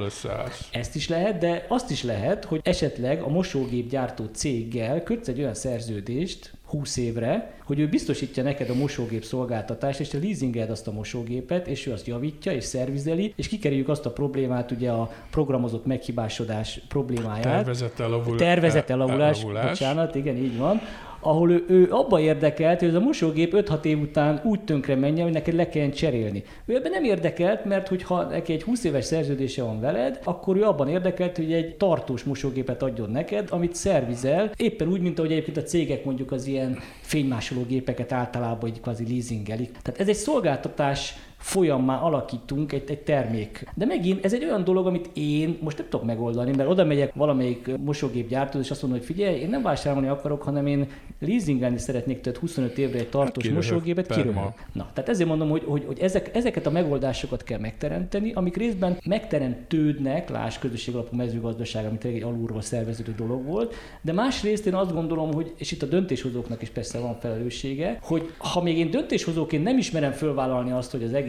[0.70, 5.38] ezt is lehet, de azt is lehet, hogy esetleg a mosógép gyártó céggel kötsz egy
[5.38, 10.88] olyan szerződést 20 évre, hogy ő biztosítja neked a mosógép szolgáltatást, és te leasingeld azt
[10.88, 15.10] a mosógépet, és ő azt javítja és szervizeli, és kikerüljük azt a problémát, ugye a
[15.30, 17.42] programozott meghibásodás problémáját.
[17.42, 18.36] Tervezett elavul...
[18.36, 19.68] Tervezett elavulás, elavulás.
[19.68, 20.80] bocsánat, igen, így van
[21.26, 25.24] ahol ő, ő abba érdekelt, hogy ez a mosógép 5-6 év után úgy tönkre menjen,
[25.24, 26.42] hogy neked le kelljen cserélni.
[26.66, 30.62] Ő ebben nem érdekelt, mert hogyha neki egy 20 éves szerződése van veled, akkor ő
[30.62, 35.56] abban érdekelt, hogy egy tartós mosógépet adjon neked, amit szervizel, éppen úgy, mint ahogy egyébként
[35.56, 39.70] a cégek mondjuk az ilyen fénymásoló gépeket általában így kvázi leasingelik.
[39.82, 43.70] Tehát ez egy szolgáltatás folyammá alakítunk egy, egy termék.
[43.74, 47.14] De megint ez egy olyan dolog, amit én most nem tudok megoldani, mert oda megyek
[47.14, 50.88] valamelyik mosógépgyártóhoz, és azt mondom, hogy figyelj, én nem vásárolni akarok, hanem én
[51.20, 54.52] leasingelni szeretnék tőled 25 évre egy tartós kiröhög, mosógépet, kiröhög.
[54.72, 58.98] Na, tehát ezért mondom, hogy, hogy, hogy ezek, ezeket a megoldásokat kell megteremteni, amik részben
[59.04, 64.74] megteremtődnek, láss közösség alapú mezőgazdaság, ami tényleg egy alulról szerveződő dolog volt, de másrészt én
[64.74, 68.90] azt gondolom, hogy, és itt a döntéshozóknak is persze van felelőssége, hogy ha még én
[68.90, 71.25] döntéshozóként nem ismerem fölvállalni azt, hogy az egész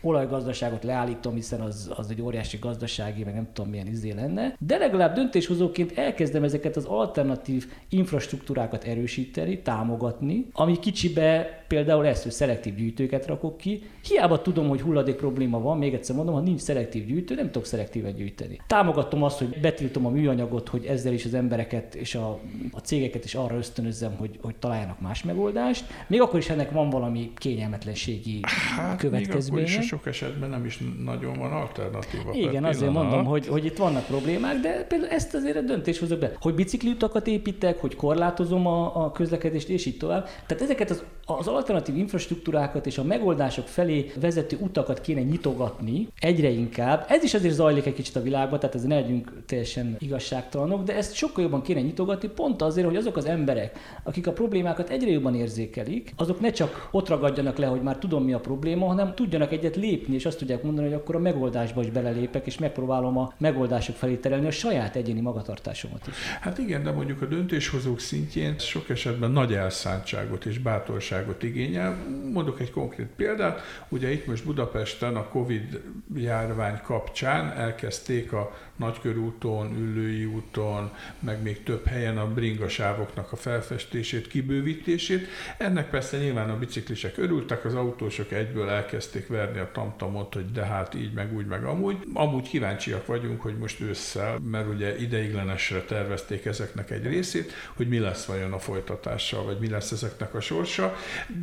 [0.00, 4.76] olajgazdaságot leállítom, hiszen az, az egy óriási gazdasági, meg nem tudom milyen izé lenne, de
[4.76, 12.74] legalább döntéshozóként elkezdem ezeket az alternatív infrastruktúrákat erősíteni, támogatni, ami kicsibe például ezt, hogy szelektív
[12.74, 13.82] gyűjtőket rakok ki.
[14.08, 17.66] Hiába tudom, hogy hulladék probléma van, még egyszer mondom, ha nincs szelektív gyűjtő, nem tudok
[17.66, 18.60] szelektíven gyűjteni.
[18.66, 22.38] Támogatom azt, hogy betiltom a műanyagot, hogy ezzel is az embereket és a,
[22.72, 25.84] a cégeket is arra ösztönözzem, hogy, hogy találjanak más megoldást.
[26.06, 28.40] Még akkor is ennek van valami kényelmetlenségi
[28.76, 28.96] Hát
[29.36, 32.32] még akkor is sok esetben nem is nagyon van alternatíva.
[32.32, 36.32] Igen, azért mondom, hogy, hogy itt vannak problémák, de például ezt azért a döntéshozók be.
[36.40, 40.28] Hogy bicikliutakat építek, hogy korlátozom a, a közlekedést, és így tovább.
[40.46, 46.48] Tehát ezeket az, az alternatív infrastruktúrákat és a megoldások felé vezető utakat kéne nyitogatni egyre
[46.48, 47.04] inkább.
[47.08, 50.96] Ez is azért zajlik egy kicsit a világban, tehát ez ne legyünk teljesen igazságtalanok, de
[50.96, 55.10] ezt sokkal jobban kéne nyitogatni, pont azért, hogy azok az emberek, akik a problémákat egyre
[55.10, 59.14] jobban érzékelik, azok ne csak ott ragadjanak le, hogy már tudom mi a probléma, hanem
[59.26, 63.18] tudjanak egyet lépni, és azt tudják mondani, hogy akkor a megoldásba is belelépek, és megpróbálom
[63.18, 66.14] a megoldások felé terelni a saját egyéni magatartásomat is.
[66.40, 71.96] Hát igen, de mondjuk a döntéshozók szintjén sok esetben nagy elszántságot és bátorságot igényel.
[72.32, 73.60] Mondok egy konkrét példát.
[73.88, 75.80] Ugye itt most Budapesten a Covid
[76.16, 84.28] járvány kapcsán elkezdték a Nagykörúton, Üllői úton, meg még több helyen a bringasávoknak a felfestését,
[84.28, 85.28] kibővítését.
[85.58, 90.64] Ennek persze nyilván a biciklisek örültek, az autósok egyből elkezdték verni a tamtamot, hogy de
[90.64, 91.96] hát így, meg úgy, meg amúgy.
[92.12, 97.98] Amúgy kíváncsiak vagyunk, hogy most ősszel, mert ugye ideiglenesre tervezték ezeknek egy részét, hogy mi
[97.98, 100.94] lesz vajon a folytatással, vagy mi lesz ezeknek a sorsa.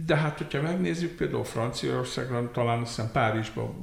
[0.06, 3.76] De hát, hogyha megnézzük, például Franciaországban, talán azt hiszem Párizsban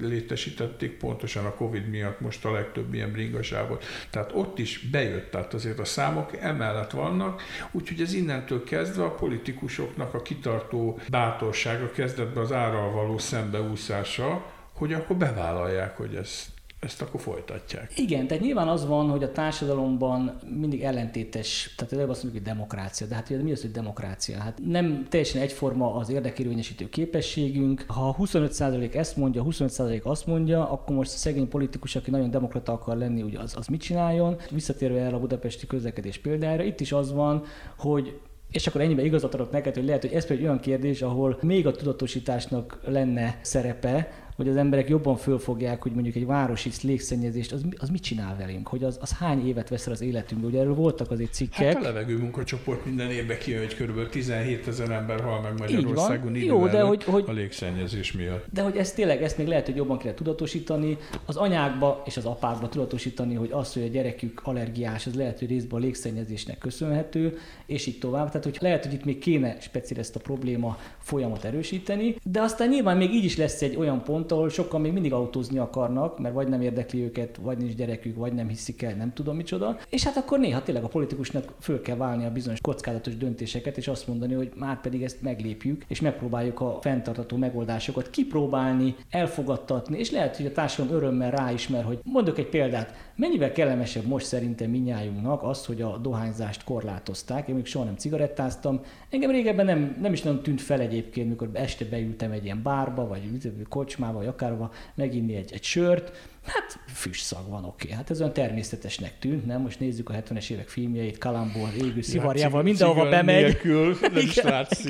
[0.00, 3.84] létesítették pontosan a Covid miatt most a legtöbb ilyen bringasávot.
[4.10, 9.14] Tehát ott is bejött, tehát azért a számok emellett vannak, úgyhogy ez innentől kezdve a
[9.14, 16.53] politikusoknak a kitartó bátorsága kezdetben az árral való szembeúszása, hogy akkor bevállalják, hogy ezt,
[16.84, 17.98] ezt akkor folytatják.
[17.98, 22.54] Igen, tehát nyilván az van, hogy a társadalomban mindig ellentétes, tehát előbb azt mondjuk, hogy
[22.54, 24.38] demokrácia, de hát ugye mi az, hogy demokrácia?
[24.38, 27.84] Hát nem teljesen egyforma az érdekérvényesítő képességünk.
[27.86, 32.72] Ha 25% ezt mondja, 25% azt mondja, akkor most a szegény politikus, aki nagyon demokrata
[32.72, 34.36] akar lenni, ugye az, az mit csináljon?
[34.50, 37.44] Visszatérve el a budapesti közlekedés példára, itt is az van,
[37.78, 38.18] hogy
[38.54, 41.66] és akkor ennyiben igazat adok neked, hogy lehet, hogy ez például olyan kérdés, ahol még
[41.66, 47.62] a tudatosításnak lenne szerepe, hogy az emberek jobban fölfogják, hogy mondjuk egy városi légszennyezést, az,
[47.76, 50.46] az mit csinál velünk, hogy az, az hány évet vesz el az életünkbe.
[50.46, 51.66] Ugye erről voltak azért cikkek.
[51.66, 54.08] Hát a levegő munkacsoport minden évben kijön, hogy kb.
[54.08, 58.44] 17 ezer ember hal meg Magyarországon Jó, de hogy, hogy, a légszennyezés miatt.
[58.52, 62.24] De hogy ezt tényleg, ezt még lehet, hogy jobban kéne tudatosítani, az anyákba és az
[62.24, 67.38] apákba tudatosítani, hogy az, hogy a gyerekük allergiás, az lehet, hogy részben a légszennyezésnek köszönhető,
[67.66, 68.26] és így tovább.
[68.26, 72.68] Tehát, hogy lehet, hogy itt még kéne speciál ezt a probléma folyamat erősíteni, de aztán
[72.68, 76.18] nyilván még így is lesz egy olyan pont, pont, ahol sokan még mindig autózni akarnak,
[76.18, 79.78] mert vagy nem érdekli őket, vagy nincs gyerekük, vagy nem hiszik el, nem tudom micsoda.
[79.88, 83.88] És hát akkor néha tényleg a politikusnak föl kell válni a bizonyos kockázatos döntéseket, és
[83.88, 90.10] azt mondani, hogy már pedig ezt meglépjük, és megpróbáljuk a fenntartató megoldásokat kipróbálni, elfogadtatni, és
[90.10, 95.42] lehet, hogy a társadalom örömmel ráismer, hogy mondok egy példát, mennyivel kellemesebb most szerintem minnyájunknak
[95.42, 97.48] az, hogy a dohányzást korlátozták.
[97.48, 98.80] Én még soha nem cigarettáztam.
[99.10, 103.06] Engem régebben nem, nem is nagyon tűnt fel egyébként, mikor este beültem egy ilyen bárba,
[103.06, 103.22] vagy
[103.68, 106.12] kocsmába, vagy akárva meginni egy, egy sört
[106.44, 107.84] Hát füstszag van, oké.
[107.84, 107.96] Okay.
[107.96, 109.60] Hát ez olyan természetesnek tűnt, nem?
[109.60, 113.42] Most nézzük a 70-es évek filmjeit, Kalamból, égő szivarjával, ja, mindenhova bemegy.
[113.42, 114.84] Nélkül, nem is látsz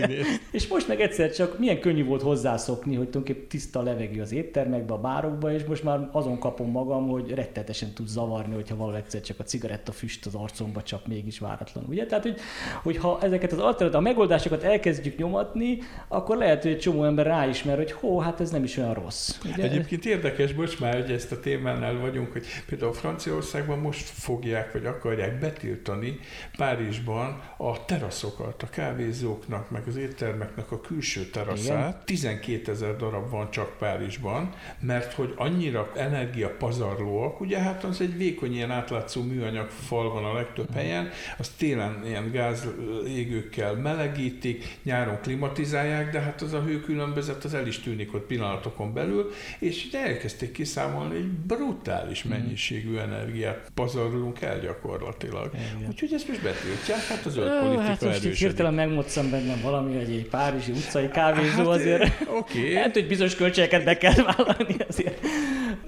[0.51, 4.95] És most meg egyszer csak milyen könnyű volt hozzászokni, hogy tulajdonképpen tiszta levegő az éttermekbe,
[4.95, 9.21] a bárokba, és most már azon kapom magam, hogy rettetesen tud zavarni, hogyha valahol egyszer
[9.21, 11.85] csak a cigaretta füst az arcomba csak mégis váratlan.
[11.89, 12.07] Ugye?
[12.07, 12.37] Tehát, hogy,
[12.83, 17.77] hogyha ezeket az alternatív, a megoldásokat elkezdjük nyomatni, akkor lehet, hogy egy csomó ember ráismer,
[17.77, 19.39] hogy hó, hát ez nem is olyan rossz.
[19.53, 19.63] Ugye?
[19.63, 24.87] Egyébként érdekes, bocs már, hogy ezt a témánál vagyunk, hogy például Franciaországban most fogják, vagy
[24.87, 26.19] akarják betiltani
[26.57, 31.89] Párizsban a teraszokat, a kávézóknak, meg az éttermeknek a külső teraszát.
[31.89, 32.03] Igen.
[32.05, 38.55] 12 ezer darab van csak Párizsban, mert hogy annyira energiapazarlóak, ugye hát az egy vékony,
[38.55, 40.79] ilyen átlátszó műanyag fal van a legtöbb mhm.
[40.79, 47.67] helyen, az télen ilyen gázégőkkel melegítik, nyáron klimatizálják, de hát az a hőkülönbözet az el
[47.67, 52.33] is tűnik ott pillanatokon belül, és elkezdték kiszámolni, hogy brutális mhm.
[52.33, 55.51] mennyiségű energiát pazarolunk el gyakorlatilag.
[55.79, 55.89] Igen.
[55.89, 58.37] Úgyhogy ezt most betiltják, hát az zöld politika hát most erősödik.
[58.37, 62.03] hirtelen megmoccam bennem valami, hogy egy párizsi utcai kávézó hát, azért.
[62.39, 62.59] Oké.
[62.65, 62.75] Okay.
[62.75, 65.27] Hát, hogy bizonyos költségeket be kell vállalni azért.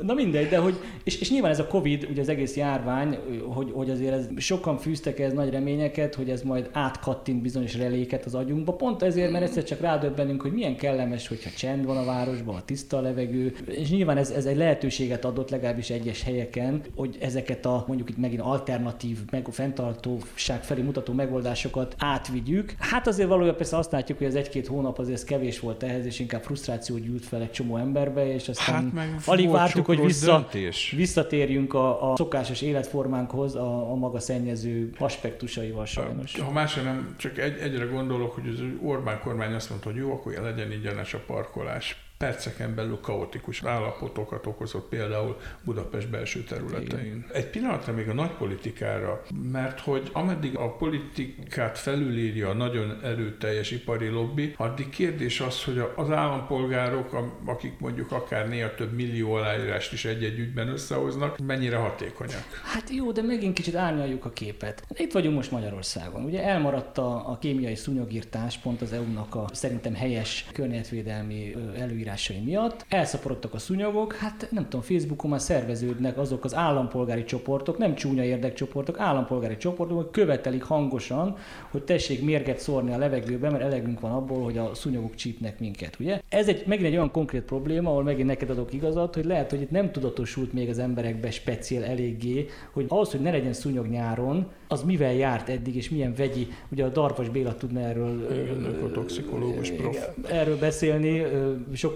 [0.03, 3.71] Na mindegy, de hogy, és, és nyilván ez a Covid, ugye az egész járvány, hogy,
[3.75, 8.35] hogy azért ez, sokan fűztek ez nagy reményeket, hogy ez majd átkattint bizonyos reléket az
[8.35, 8.73] agyunkba.
[8.73, 12.65] Pont ezért, mert egyszer csak rádöbbenünk, hogy milyen kellemes, hogyha csend van a városban, a
[12.65, 17.67] tiszta a levegő, és nyilván ez, ez egy lehetőséget adott legalábbis egyes helyeken, hogy ezeket
[17.67, 22.75] a mondjuk itt megint alternatív, meg fenntartóság felé mutató megoldásokat átvigyük.
[22.79, 26.19] Hát azért valójában persze azt látjuk, hogy az egy-két hónap azért kevés volt ehhez, és
[26.19, 30.49] inkább frusztráció gyűlt fel egy csomó emberbe, és aztán hát alig vártuk, hogy vissza,
[30.97, 36.41] visszatérjünk a, a szokásos életformánkhoz a, a maga szennyező aspektusaival sajnos.
[36.41, 40.13] Ha másra nem, csak egy, egyre gondolok, hogy az Orbán kormány azt mondta, hogy jó,
[40.13, 47.05] akkor legyen ingyenes a parkolás perceken belül kaotikus állapotokat okozott például Budapest belső területein.
[47.05, 47.27] Igen.
[47.33, 54.09] Egy pillanatra még a nagypolitikára, mert hogy ameddig a politikát felülírja a nagyon erőteljes ipari
[54.09, 60.05] lobby, addig kérdés az, hogy az állampolgárok, akik mondjuk akár néha több millió aláírást is
[60.05, 62.45] egy-egy ügyben összehoznak, mennyire hatékonyak?
[62.63, 64.85] Hát jó, de megint kicsit árnyaljuk a képet.
[64.95, 66.25] Itt vagyunk most Magyarországon.
[66.25, 72.41] Ugye elmaradt a, a kémiai szúnyogírtás, pont az EU-nak a szerintem helyes környezetvédelmi előírás előírásai
[72.45, 72.87] miatt.
[72.89, 78.25] Elszaporodtak a szúnyogok, hát nem tudom, Facebookon már szerveződnek azok az állampolgári csoportok, nem csúnya
[78.25, 81.37] érdekcsoportok, állampolgári csoportok, hogy követelik hangosan,
[81.71, 85.97] hogy tessék mérget szórni a levegőbe, mert elegünk van abból, hogy a szúnyogok csípnek minket.
[86.01, 86.21] Ugye?
[86.29, 89.61] Ez egy, megint egy olyan konkrét probléma, ahol megint neked adok igazat, hogy lehet, hogy
[89.61, 94.47] itt nem tudatosult még az emberekbe speciál eléggé, hogy ahhoz, hogy ne legyen szúnyog nyáron,
[94.69, 100.09] az mivel járt eddig, és milyen vegyi, ugye a Darvas Béla tudna erről, toxikológus prof.
[100.31, 101.27] erről beszélni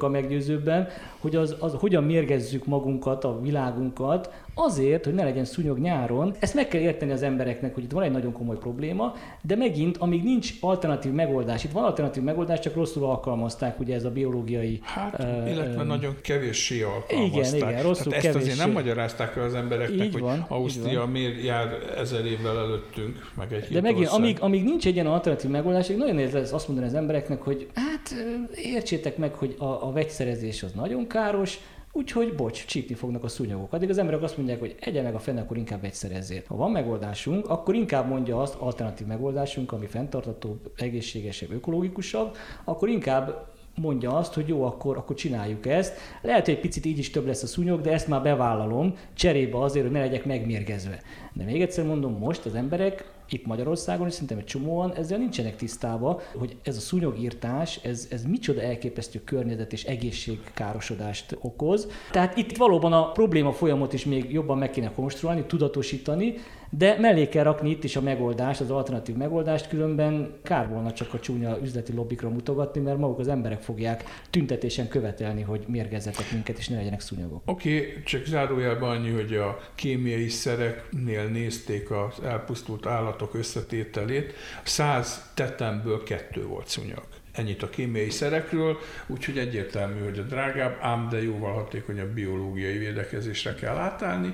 [0.01, 5.79] sokkal meggyőzőbben, hogy az, az hogyan mérgezzük magunkat, a világunkat, azért, hogy ne legyen szúnyog
[5.79, 6.35] nyáron.
[6.39, 9.97] Ezt meg kell érteni az embereknek, hogy itt van egy nagyon komoly probléma, de megint,
[9.97, 14.81] amíg nincs alternatív megoldás, itt van alternatív megoldás, csak rosszul alkalmazták, ugye ez a biológiai...
[14.83, 17.61] Hát, uh, illetve uh, nagyon kevéssé alkalmazták.
[17.61, 18.51] Igen, igen, rosszul Tehát ezt kevéssé.
[18.51, 23.31] azért nem magyarázták el az embereknek, így hogy van, Ausztria miért jár ezer évvel előttünk,
[23.37, 26.89] meg egy De megint, amíg, amíg nincs egy ilyen alternatív megoldás, nagyon nehéz azt mondani
[26.89, 28.15] az embereknek, hogy hát
[28.55, 31.59] értsétek meg, hogy a, a vegyszerezés az nagyon káros,
[31.93, 33.73] Úgyhogy, bocs, csípni fognak a szúnyogok.
[33.73, 36.47] Addig az emberek azt mondják, hogy egye meg a fene, akkor inkább egyszerezzét.
[36.47, 43.49] Ha van megoldásunk, akkor inkább mondja azt, alternatív megoldásunk, ami fenntartatóbb, egészségesebb, ökológikusabb, akkor inkább
[43.75, 45.97] mondja azt, hogy jó, akkor, akkor csináljuk ezt.
[46.23, 49.59] Lehet, hogy egy picit így is több lesz a szúnyog, de ezt már bevállalom, cserébe
[49.59, 51.01] azért, hogy ne legyek megmérgezve.
[51.33, 55.57] De még egyszer mondom, most az emberek itt Magyarországon, és szerintem egy csomóan ezzel nincsenek
[55.57, 61.89] tisztába, hogy ez a szúnyogírtás, ez, ez micsoda elképesztő környezet és egészségkárosodást okoz.
[62.11, 66.35] Tehát itt valóban a probléma folyamot is még jobban meg kéne konstruálni, tudatosítani,
[66.71, 71.15] de mellé kell rakni itt is a megoldást, az alternatív megoldást, különben kár volna csak
[71.15, 76.59] a csúnya üzleti lobbikra mutogatni, mert maguk az emberek fogják tüntetésen követelni, hogy mérgezzetek minket,
[76.59, 77.43] és ne legyenek szúnyogok.
[77.45, 82.87] Oké, okay, csak zárójelben annyi, hogy a kémiai szereknél nézték az elpusztult
[83.21, 87.03] állatok összetételét, száz tetemből kettő volt szúnyog.
[87.33, 93.55] Ennyit a kémiai szerekről, úgyhogy egyértelmű, hogy a drágább, ám de jóval hatékonyabb biológiai védekezésre
[93.55, 94.33] kell átállni.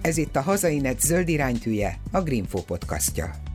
[0.00, 3.51] Ez itt a Hazainet zöld iránytűje, a Greenfo podcastja.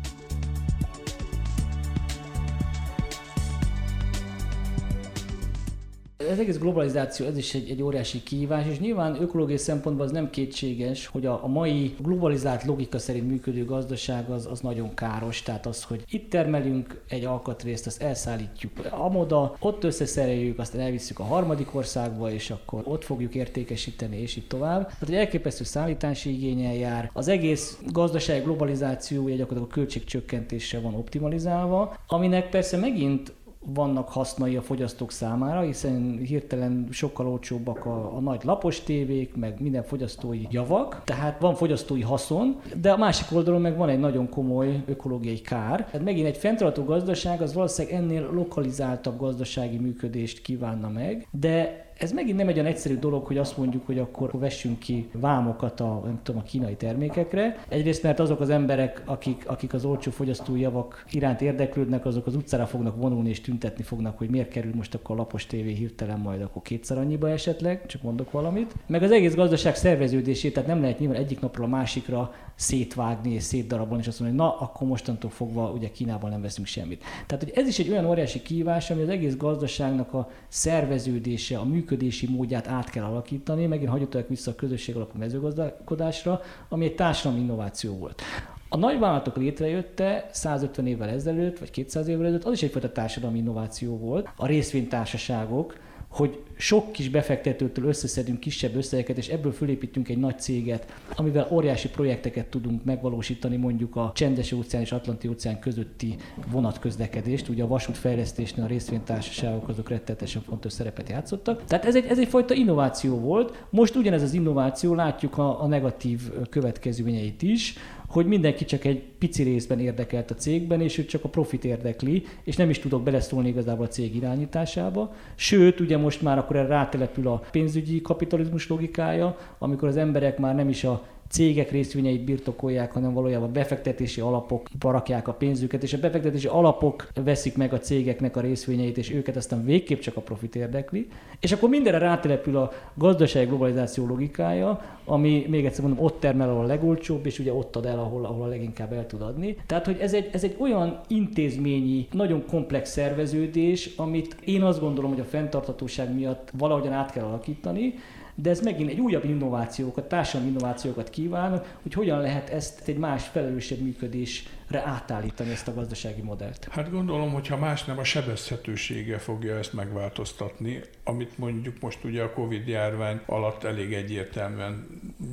[6.29, 10.29] Ez egész globalizáció, ez is egy, egy óriási kihívás, és nyilván ökológiai szempontból az nem
[10.29, 15.41] kétséges, hogy a, a mai globalizált logika szerint működő gazdaság az, az nagyon káros.
[15.41, 21.23] Tehát az, hogy itt termelünk egy alkatrészt, azt elszállítjuk amoda, ott összeszereljük, azt elviszük a
[21.23, 24.85] harmadik országba, és akkor ott fogjuk értékesíteni, és így tovább.
[24.85, 27.09] Tehát egy elképesztő szállítási igényel jár.
[27.13, 33.35] Az egész gazdaság globalizációja gyakorlatilag a költségcsökkentésre van optimalizálva, aminek persze megint
[33.73, 39.61] vannak hasznai a fogyasztók számára, hiszen hirtelen sokkal olcsóbbak a, a nagy lapos tévék, meg
[39.61, 44.29] minden fogyasztói javak, tehát van fogyasztói haszon, de a másik oldalon meg van egy nagyon
[44.29, 45.85] komoly ökológiai kár.
[45.85, 52.11] Tehát megint egy fenntartó gazdaság az valószínűleg ennél lokalizáltabb gazdasági működést kívánna meg, de ez
[52.11, 56.01] megint nem egy olyan egyszerű dolog, hogy azt mondjuk, hogy akkor vessünk ki vámokat a,
[56.05, 57.57] nem tudom, a kínai termékekre.
[57.69, 62.35] Egyrészt, mert azok az emberek, akik, akik az olcsó fogyasztói javak iránt érdeklődnek, azok az
[62.35, 66.19] utcára fognak vonulni és tüntetni fognak, hogy miért kerül most akkor a lapos tévé hirtelen
[66.19, 68.75] majd akkor kétszer annyiba esetleg, csak mondok valamit.
[68.87, 73.43] Meg az egész gazdaság szerveződését, tehát nem lehet nyilván egyik napról a másikra szétvágni és
[73.43, 77.03] szétdarabolni, és azt mondani, hogy na, akkor mostantól fogva ugye Kínában nem veszünk semmit.
[77.25, 81.65] Tehát, hogy ez is egy olyan óriási kívás, ami az egész gazdaságnak a szerveződése, a
[81.65, 83.65] működési módját át kell alakítani.
[83.65, 88.21] Megint hagyottak vissza a közösség alapú mezőgazdálkodásra, ami egy társadalmi innováció volt.
[88.69, 93.97] A nagyvállalatok létrejötte 150 évvel ezelőtt, vagy 200 évvel ezelőtt, az is egyfajta társadalmi innováció
[93.97, 94.29] volt.
[94.35, 95.77] A részvénytársaságok,
[96.17, 101.89] hogy sok kis befektetőtől összeszedünk kisebb összegeket, és ebből fölépítünk egy nagy céget, amivel óriási
[101.89, 106.15] projekteket tudunk megvalósítani, mondjuk a csendes óceán és Atlanti óceán közötti
[106.51, 107.47] vonatközlekedést.
[107.47, 111.63] Ugye a vasútfejlesztésnél a részvénytársaságok azok rettetesen fontos szerepet játszottak.
[111.63, 113.65] Tehát ez egy, ez egyfajta innováció volt.
[113.69, 117.75] Most ugyanez az innováció, látjuk a, a negatív következményeit is,
[118.07, 122.23] hogy mindenki csak egy pici részben érdekelt a cégben, és őt csak a profit érdekli,
[122.43, 125.15] és nem is tudok beleszólni igazából a cég irányításába.
[125.35, 130.55] Sőt, ugye most már akkor erre rátelepül a pénzügyi kapitalizmus logikája, amikor az emberek már
[130.55, 135.99] nem is a cégek részvényeit birtokolják, hanem valójában befektetési alapok parakják a pénzüket, és a
[135.99, 140.55] befektetési alapok veszik meg a cégeknek a részvényeit, és őket aztán végképp csak a profit
[140.55, 141.07] érdekli.
[141.39, 146.63] És akkor mindenre rátelepül a gazdasági globalizáció logikája, ami még egyszer mondom, ott termel, ahol
[146.63, 149.55] a legolcsóbb, és ugye ott ad el, ahol, ahol a leginkább el tud adni.
[149.65, 155.11] Tehát, hogy ez egy, ez egy olyan intézményi, nagyon komplex szerveződés, amit én azt gondolom,
[155.11, 157.93] hogy a fenntarthatóság miatt valahogyan át kell alakítani,
[158.41, 163.27] de ez megint egy újabb innovációkat, társadalmi innovációkat kíván, hogy hogyan lehet ezt egy más
[163.27, 166.67] felelősebb működésre átállítani ezt a gazdasági modellt.
[166.71, 172.23] Hát gondolom, hogy ha más nem, a sebezhetősége fogja ezt megváltoztatni, amit mondjuk most ugye
[172.23, 174.87] a Covid járvány alatt elég egyértelműen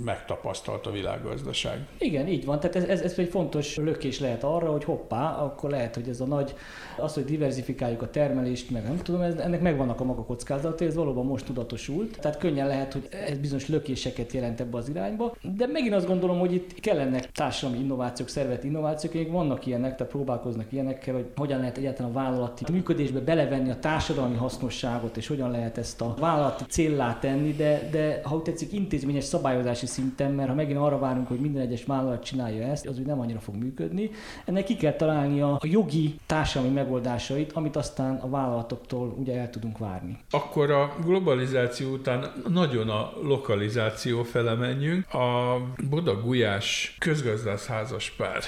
[0.04, 1.86] megtapasztalt a világgazdaság.
[1.98, 2.60] Igen, így van.
[2.60, 6.20] Tehát ez, ez, ez egy fontos lökés lehet arra, hogy hoppá, akkor lehet, hogy ez
[6.20, 6.54] a nagy,
[6.96, 10.94] az, hogy diversifikáljuk a termelést, meg nem tudom, ez, ennek megvannak a maga kockázatai, ez
[10.94, 12.20] valóban most tudatosult.
[12.20, 15.36] Tehát könnyen lehet, hogy ez bizonyos lökéseket jelent ebbe az irányba.
[15.56, 20.12] De megint azt gondolom, hogy itt kellenek társadalmi innovációk, szervezeti innovációk, még vannak ilyenek, tehát
[20.12, 25.50] próbálkoznak ilyenekkel, hogy hogyan lehet egyáltalán a vállalati működésbe belevenni a társadalmi hasznosságot, és hogyan
[25.50, 30.48] lehet ezt a vállalati céllá tenni, de, de ha úgy tetszik, intézményes szabályozási szinten, mert
[30.48, 33.54] ha megint arra várunk, hogy minden egyes vállalat csinálja ezt, az úgy nem annyira fog
[33.54, 34.10] működni.
[34.44, 39.78] Ennek ki kell találni a, jogi társadalmi megoldásait, amit aztán a vállalatoktól ugye el tudunk
[39.78, 40.18] várni.
[40.30, 45.14] Akkor a globalizáció után nagyon a lokalizáció fele menjünk.
[45.14, 45.56] A
[45.90, 48.42] Boda Gulyás közgazdász házas pár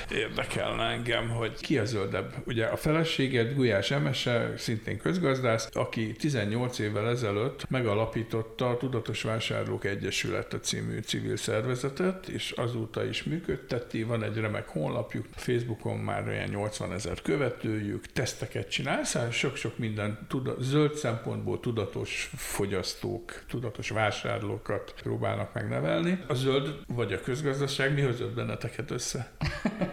[0.67, 2.35] érdekelne engem, hogy ki a zöldebb.
[2.45, 9.85] Ugye a feleséged Gulyás Emese, szintén közgazdász, aki 18 évvel ezelőtt megalapította a Tudatos Vásárlók
[9.85, 16.49] Egyesülete című civil szervezetet, és azóta is működteti, van egy remek honlapjuk, Facebookon már olyan
[16.49, 24.67] 80 ezer követőjük, teszteket csinál, szóval sok-sok minden tuda, zöld szempontból tudatos fogyasztók, tudatos vásárlók
[24.67, 26.25] vásárlókat próbálnak megnevelni.
[26.27, 29.31] A zöld vagy a közgazdaság mi hozott benneteket össze?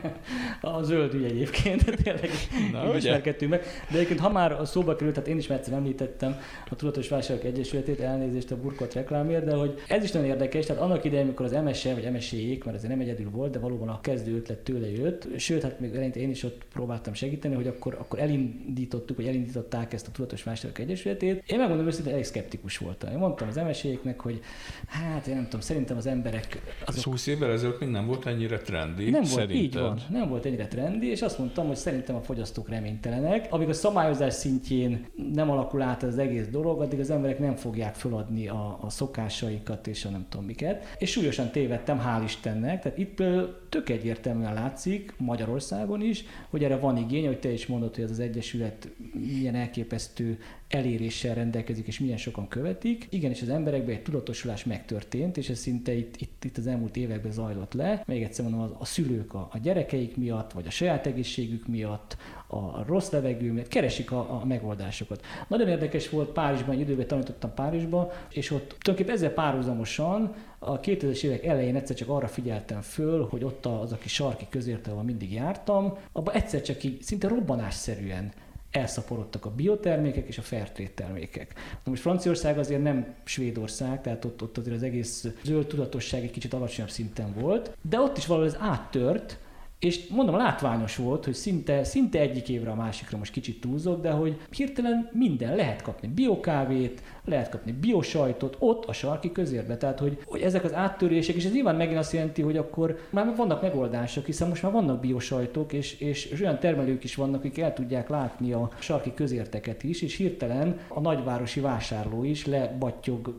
[0.64, 2.30] a zöld ügy egyébként, tényleg
[2.72, 3.62] Na, ismerkedtünk meg.
[3.90, 6.40] De egyébként, ha már a szóba került, tehát én is egyszer említettem
[6.70, 10.82] a Tudatos Vásárlók Egyesületét, elnézést a burkot reklámért, de hogy ez is nagyon érdekes, tehát
[10.82, 14.02] annak idején, amikor az MSE vagy MSE-ék, mert ez nem egyedül volt, de valóban a
[14.02, 15.28] kezdő ötlet tőle jött.
[15.38, 20.08] Sőt, hát még én is ott próbáltam segíteni, hogy akkor, akkor elindítottuk, vagy elindították ezt
[20.08, 21.44] a Tudatos Vásárlók Egyesületét.
[21.48, 23.12] Én megmondom őszintén, elég szkeptikus voltam.
[23.12, 24.40] Én mondtam az MSE-éknek, hogy
[24.88, 26.62] hát én nem tudom, szerintem az emberek...
[26.86, 27.04] Azok...
[27.04, 30.00] 20 évvel ezelőtt még nem volt ennyire trendi, Nem volt, így van.
[30.10, 33.48] Nem volt ennyire trendi, és azt mondtam, hogy szerintem a fogyasztók reménytelenek.
[33.50, 37.96] Amíg a szabályozás szintjén nem alakul át az egész dolog, addig az emberek nem fogják
[37.96, 40.96] feladni a, a szokásaikat és a nem tudom miket.
[40.98, 42.82] És súlyosan tévedtem, hál' Istennek.
[42.82, 43.24] Tehát itt
[43.70, 48.12] tök egyértelműen látszik Magyarországon is, hogy erre van igény, hogy te is mondod, hogy ez
[48.12, 50.40] az Egyesület milyen elképesztő
[50.74, 53.08] eléréssel rendelkezik, és milyen sokan követik.
[53.10, 56.98] Igen, és az emberekben egy tudatosulás megtörtént, és ez szinte itt, itt, itt az elmúlt
[56.98, 58.04] években zajlott le.
[58.06, 62.18] Még egyszer mondom, a, a szülők a, a gyerekeik miatt, vagy a saját egészségük miatt,
[62.48, 65.26] a rossz levegő miatt keresik a, a megoldásokat.
[65.48, 71.24] Nagyon érdekes volt Párizsban, egy időben tanítottam Párizsban, és ott tulajdonképpen ezzel párhuzamosan a 2000-es
[71.24, 75.34] évek elején egyszer csak arra figyeltem föl, hogy ott az, aki sarki közérte, ahol mindig
[75.34, 78.32] jártam, abban egyszer csak így szinte robbanásszerűen
[78.74, 81.54] elszaporodtak a biotermékek és a fairtrade termékek.
[81.84, 86.32] Na most Franciaország azért nem Svédország, tehát ott, ott azért az egész zöld tudatosság egy
[86.32, 89.38] kicsit alacsonyabb szinten volt, de ott is valahogy ez áttört,
[89.84, 94.12] és mondom, látványos volt, hogy szinte, szinte egyik évre a másikra most kicsit túlzott, de
[94.12, 99.78] hogy hirtelen minden lehet kapni biokávét, lehet kapni biosajtot ott a sarki közérbe.
[99.78, 103.36] Tehát, hogy, hogy ezek az áttörések, és ez nyilván megint azt jelenti, hogy akkor már
[103.36, 107.60] vannak megoldások, hiszen most már vannak biosajtok, és, és, és olyan termelők is vannak, akik
[107.60, 113.34] el tudják látni a sarki közérteket is, és hirtelen a nagyvárosi vásárló is lebattyog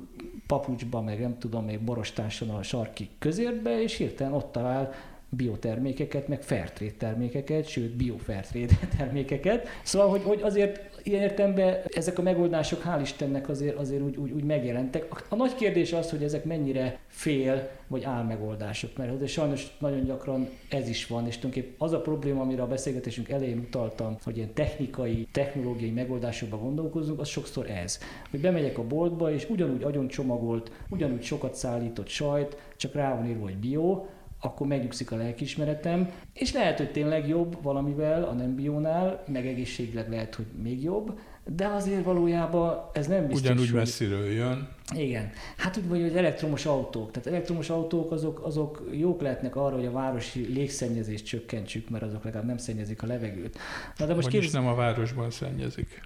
[0.47, 4.93] papucsba, meg nem tudom, még borostáson a sarki közérbe, és hirtelen ott talál
[5.37, 9.69] biotermékeket, meg fairtrade termékeket, sőt bio-fairtrade termékeket.
[9.83, 14.31] Szóval, hogy, hogy azért ilyen értemben ezek a megoldások hál' Istennek azért, azért úgy, úgy,
[14.31, 15.13] úgy megjelentek.
[15.13, 20.05] A, a nagy kérdés az, hogy ezek mennyire fél vagy álmegoldások, mert azért sajnos nagyon
[20.05, 24.37] gyakran ez is van, és tulajdonképpen az a probléma, amire a beszélgetésünk elején utaltam, hogy
[24.37, 27.99] ilyen technikai, technológiai megoldásokba gondolkozunk, az sokszor ez.
[28.31, 33.29] Hogy bemegyek a boltba, és ugyanúgy agyon csomagolt, ugyanúgy sokat szállított sajt, csak rá van
[33.29, 34.07] írva, hogy bio,
[34.45, 40.11] akkor megnyugszik a lelkismeretem, és lehet, hogy tényleg jobb valamivel a nem biónál, meg egészségileg
[40.11, 43.41] lehet, hogy még jobb, de azért valójában ez nem biztos.
[43.41, 43.79] Ugyanúgy hogy...
[43.79, 44.69] messziről jön.
[44.95, 45.31] Igen.
[45.57, 47.11] Hát úgy vagy, hogy elektromos autók.
[47.11, 52.25] Tehát elektromos autók azok, azok jók lehetnek arra, hogy a városi légszennyezést csökkentsük, mert azok
[52.25, 53.59] legalább nem szennyezik a levegőt.
[53.99, 54.53] Na de most képz...
[54.53, 56.03] nem a városban szennyezik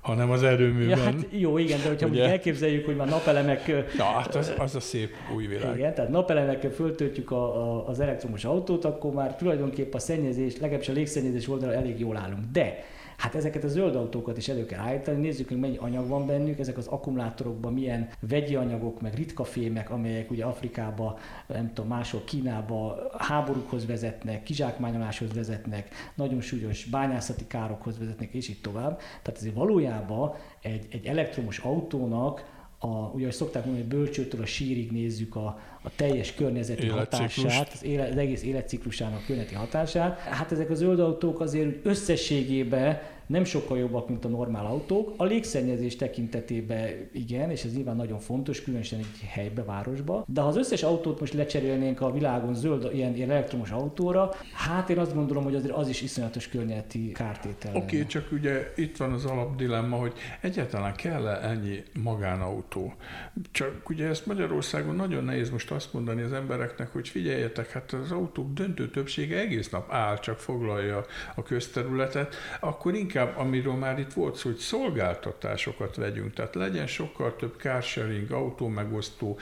[0.00, 0.98] hanem az erőműben.
[0.98, 2.28] Ja, hát jó, igen, de hogyha ugye?
[2.28, 3.66] elképzeljük, hogy már napelemek...
[3.96, 5.76] Ja, hát az, az a szép új világ.
[5.76, 10.88] Igen, tehát napelemekkel föltöltjük a, a, az elektromos autót, akkor már tulajdonképpen a szennyezés, legalábbis
[10.88, 12.44] a légszennyezés oldalra elég jól állunk.
[12.52, 12.84] De
[13.20, 16.58] Hát ezeket a zöld autókat is elő kell állítani, nézzük, hogy mennyi anyag van bennük,
[16.58, 22.22] ezek az akkumulátorokban milyen vegyi anyagok, meg ritka fémek, amelyek ugye Afrikába, nem tudom, máshol
[22.24, 28.98] Kínába háborúkhoz vezetnek, kizsákmányoláshoz vezetnek, nagyon súlyos bányászati károkhoz vezetnek, és így tovább.
[28.98, 34.46] Tehát ezért valójában egy, egy elektromos autónak a, ugye, hogy szokták mondani, hogy bölcsőtől a
[34.46, 40.18] sírig nézzük a, a teljes környezeti hatását, az, élet, az egész életciklusának környezeti hatását.
[40.18, 43.00] Hát ezek a zöld autók azért összességében
[43.30, 45.14] nem sokkal jobbak, mint a normál autók.
[45.16, 50.24] A légszennyezés tekintetében igen, és ez nyilván nagyon fontos, különösen egy helybe, városba.
[50.26, 54.90] De ha az összes autót most lecserélnénk a világon zöld, ilyen, ilyen elektromos autóra, hát
[54.90, 57.76] én azt gondolom, hogy azért az is iszonyatos környezeti kártétel.
[57.76, 62.94] Oké, okay, csak ugye itt van az alapdilemma, hogy egyáltalán kell -e ennyi magánautó.
[63.50, 68.10] Csak ugye ezt Magyarországon nagyon nehéz most azt mondani az embereknek, hogy figyeljetek, hát az
[68.10, 71.04] autók döntő többsége egész nap áll, csak foglalja
[71.34, 76.86] a közterületet, akkor inkább inkább, amiről már itt volt szó, hogy szolgáltatásokat vegyünk, tehát legyen
[76.86, 79.38] sokkal több carsharing, autómegosztó,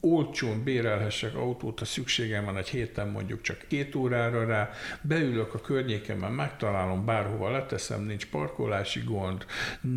[0.00, 4.70] olcsón bérelhessek autót, ha szükségem van egy héten mondjuk csak két órára rá,
[5.00, 9.46] beülök a környékemen, megtalálom, bárhova leteszem, nincs parkolási gond,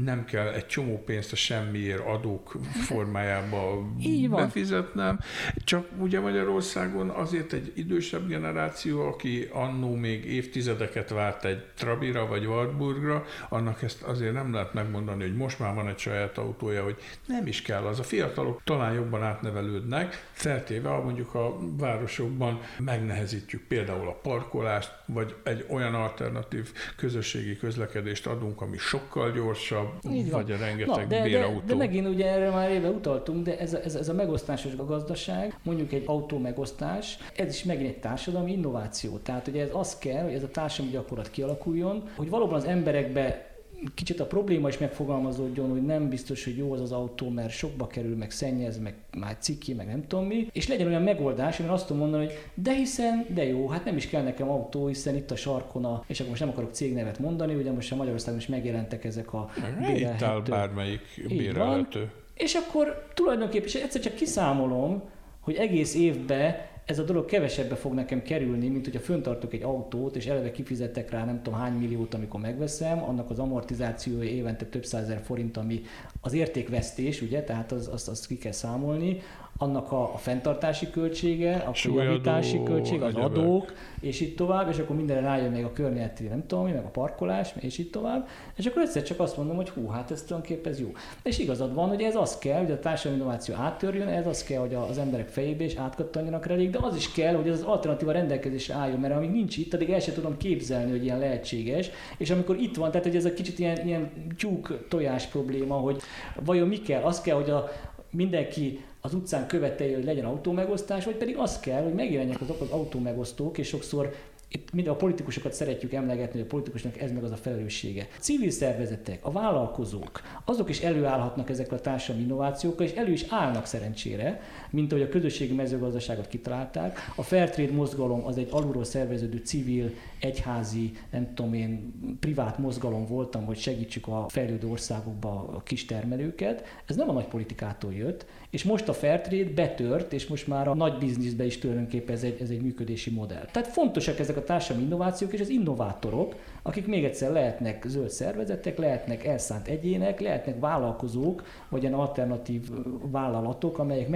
[0.04, 2.56] nem kell egy csomó pénzt a semmiért adók
[2.86, 3.86] formájába
[4.30, 5.20] befizetnem,
[5.64, 12.46] csak ugye Magyarországon azért egy idősebb generáció, aki annó még évtizedeket várt egy Trabira vagy
[12.46, 16.96] Wartburgra, annak ezt azért nem lehet megmondani, hogy most már van egy saját autója, hogy
[17.28, 18.00] nem is kell az.
[18.00, 25.36] A fiatalok talán jobban átnevelődnek, feltéve, ha mondjuk a városokban megnehezítjük például a parkolást, vagy
[25.44, 29.90] egy olyan alternatív közösségi közlekedést adunk, ami sokkal gyorsabb,
[30.32, 31.60] vagy a rengeteg Na, de, bérautó.
[31.60, 34.76] De, de megint ugye erre már éve utaltunk, de ez a, ez, ez a megosztásos
[34.76, 39.18] gazdaság, mondjuk egy autó megosztás, ez is megint egy társadalmi innováció.
[39.18, 43.05] Tehát ugye ez az kell, hogy ez a társadalmi gyakorlat kialakuljon, hogy valóban az emberek
[43.14, 43.56] be
[43.94, 47.88] kicsit a probléma is megfogalmazódjon, hogy nem biztos, hogy jó az az autó, mert sokba
[47.88, 51.66] kerül, meg szennyez, meg már ciki, meg nem tudom mi, és legyen olyan megoldás, hogy
[51.70, 55.16] azt tudom mondani, hogy de hiszen, de jó, hát nem is kell nekem autó, hiszen
[55.16, 58.40] itt a sarkon a, és akkor most nem akarok cégnevet mondani, ugye most a Magyarországon
[58.40, 59.50] is megjelentek ezek a
[59.80, 60.52] bérelhető.
[60.52, 62.12] bármelyik bérelhető.
[62.34, 65.04] És akkor tulajdonképpen és egyszer csak kiszámolom,
[65.40, 70.16] hogy egész évben ez a dolog kevesebbe fog nekem kerülni, mint hogyha föntartok egy autót,
[70.16, 74.86] és eleve kifizettek rá nem tudom hány milliót, amikor megveszem, annak az amortizációja évente több
[74.86, 75.82] százer forint, ami
[76.22, 79.22] az értékvesztés, ugye, tehát az, azt, azt ki kell számolni,
[79.58, 84.96] annak a, a fenntartási költsége, a javítási költség, az adók, és így tovább, és akkor
[84.96, 88.82] mindenre rájön még a környezeti, nem tudom, meg a parkolás, és így tovább, és akkor
[88.82, 90.92] egyszer csak azt mondom, hogy hú, hát ez tulajdonképpen ez jó.
[91.24, 94.60] És igazad van, hogy ez az kell, hogy a társadalmi innováció áttörjön, ez az kell,
[94.60, 98.12] hogy az emberek fejébe is átkattanjanak rá, de az is kell, hogy ez az alternatíva
[98.12, 102.30] rendelkezésre álljon, mert amíg nincs itt, addig el sem tudom képzelni, hogy ilyen lehetséges, és
[102.30, 106.02] amikor itt van, tehát hogy ez a kicsit ilyen, ilyen tyúk tojás probléma, hogy
[106.44, 107.70] vajon mi kell, az kell, hogy a,
[108.10, 112.70] mindenki az utcán követelje, hogy legyen autómegosztás, vagy pedig az kell, hogy megjelenjenek azok az
[112.70, 114.16] autómegosztók, és sokszor
[114.48, 118.08] itt mind a politikusokat szeretjük emlegetni, hogy a politikusnak ez meg az a felelőssége.
[118.18, 123.26] A civil szervezetek, a vállalkozók, azok is előállhatnak ezekkel a társadalmi innovációkkal, és elő is
[123.30, 124.42] állnak szerencsére,
[124.76, 126.98] mint ahogy a közösségi mezőgazdaságot kitalálták.
[127.16, 133.46] A Fairtrade mozgalom az egy alulról szerveződő civil, egyházi, nem tudom én, privát mozgalom voltam,
[133.46, 136.64] hogy segítsük a fejlődő országokba a kis termelőket.
[136.86, 140.76] Ez nem a nagy politikától jött, és most a Fairtrade betört, és most már a
[140.76, 143.46] nagy bizniszbe is tulajdonképpen ez egy, ez egy működési modell.
[143.52, 148.78] Tehát fontosak ezek a társadalmi innovációk és az innovátorok, akik még egyszer lehetnek zöld szervezetek,
[148.78, 152.70] lehetnek elszánt egyének, lehetnek vállalkozók, vagy ilyen alternatív
[153.12, 154.10] vállalatok, amelyek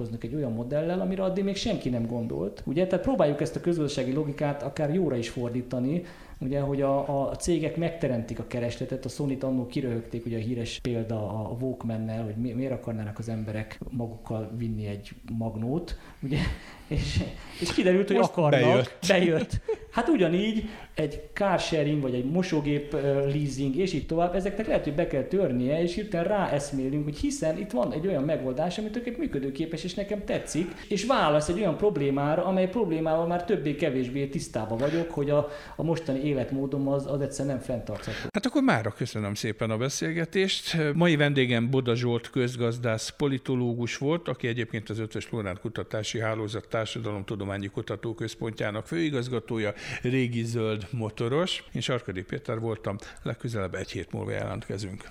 [0.00, 2.62] megpróbálkoznak egy olyan modellel, amire addig még senki nem gondolt.
[2.66, 6.02] Ugye, tehát próbáljuk ezt a közösségi logikát akár jóra is fordítani,
[6.40, 10.78] ugye, hogy a, a cégek megteremtik a keresletet, a Sony-t annól kiröhögték, ugye a híres
[10.82, 16.38] példa a Walkman-nel, hogy mi, miért akarnának az emberek magukkal vinni egy magnót, ugye,
[16.88, 17.22] és,
[17.60, 19.06] és kiderült, hogy Most akarnak, bejött.
[19.08, 19.60] bejött.
[19.90, 22.92] Hát ugyanígy egy car sharing, vagy egy mosógép
[23.24, 27.58] leasing, és így tovább, ezeknek lehet, hogy be kell törnie, és hirtelen ráeszmélünk, hogy hiszen
[27.58, 31.76] itt van egy olyan megoldás, ami tulajdonképpen működőképes, és nekem tetszik, és válasz egy olyan
[31.76, 37.54] problémára, amely problémával már többé-kevésbé tisztában vagyok, hogy a, a mostani életmódom az, az egyszerűen
[37.54, 38.18] nem fenntartható.
[38.32, 40.76] Hát akkor mára köszönöm szépen a beszélgetést.
[40.94, 47.66] Mai vendégem Boda Zsolt közgazdász, politológus volt, aki egyébként az Ötös Lórán Kutatási Hálózat Társadalomtudományi
[47.66, 49.72] Kutatóközpontjának főigazgatója,
[50.02, 51.64] régi zöld motoros.
[51.72, 55.10] Én Sarkadi Péter voltam, legközelebb egy hét múlva jelentkezünk.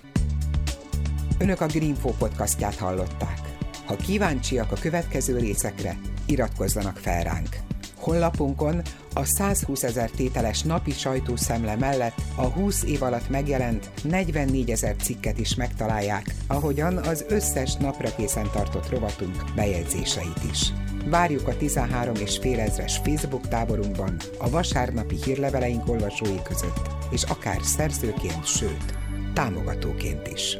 [1.38, 3.38] Önök a Greenfo podcastját hallották.
[3.86, 5.96] Ha kíváncsiak a következő részekre,
[6.26, 7.56] iratkozzanak fel ránk.
[8.00, 8.82] Honlapunkon
[9.14, 15.38] a 120 ezer tételes napi sajtószemle mellett a 20 év alatt megjelent 44 ezer cikket
[15.38, 20.72] is megtalálják, ahogyan az összes napra készen tartott rovatunk bejegyzéseit is.
[21.08, 27.58] Várjuk a 13 és fél ezres Facebook táborunkban, a vasárnapi hírleveleink olvasói között, és akár
[27.62, 28.98] szerzőként, sőt,
[29.34, 30.58] támogatóként is.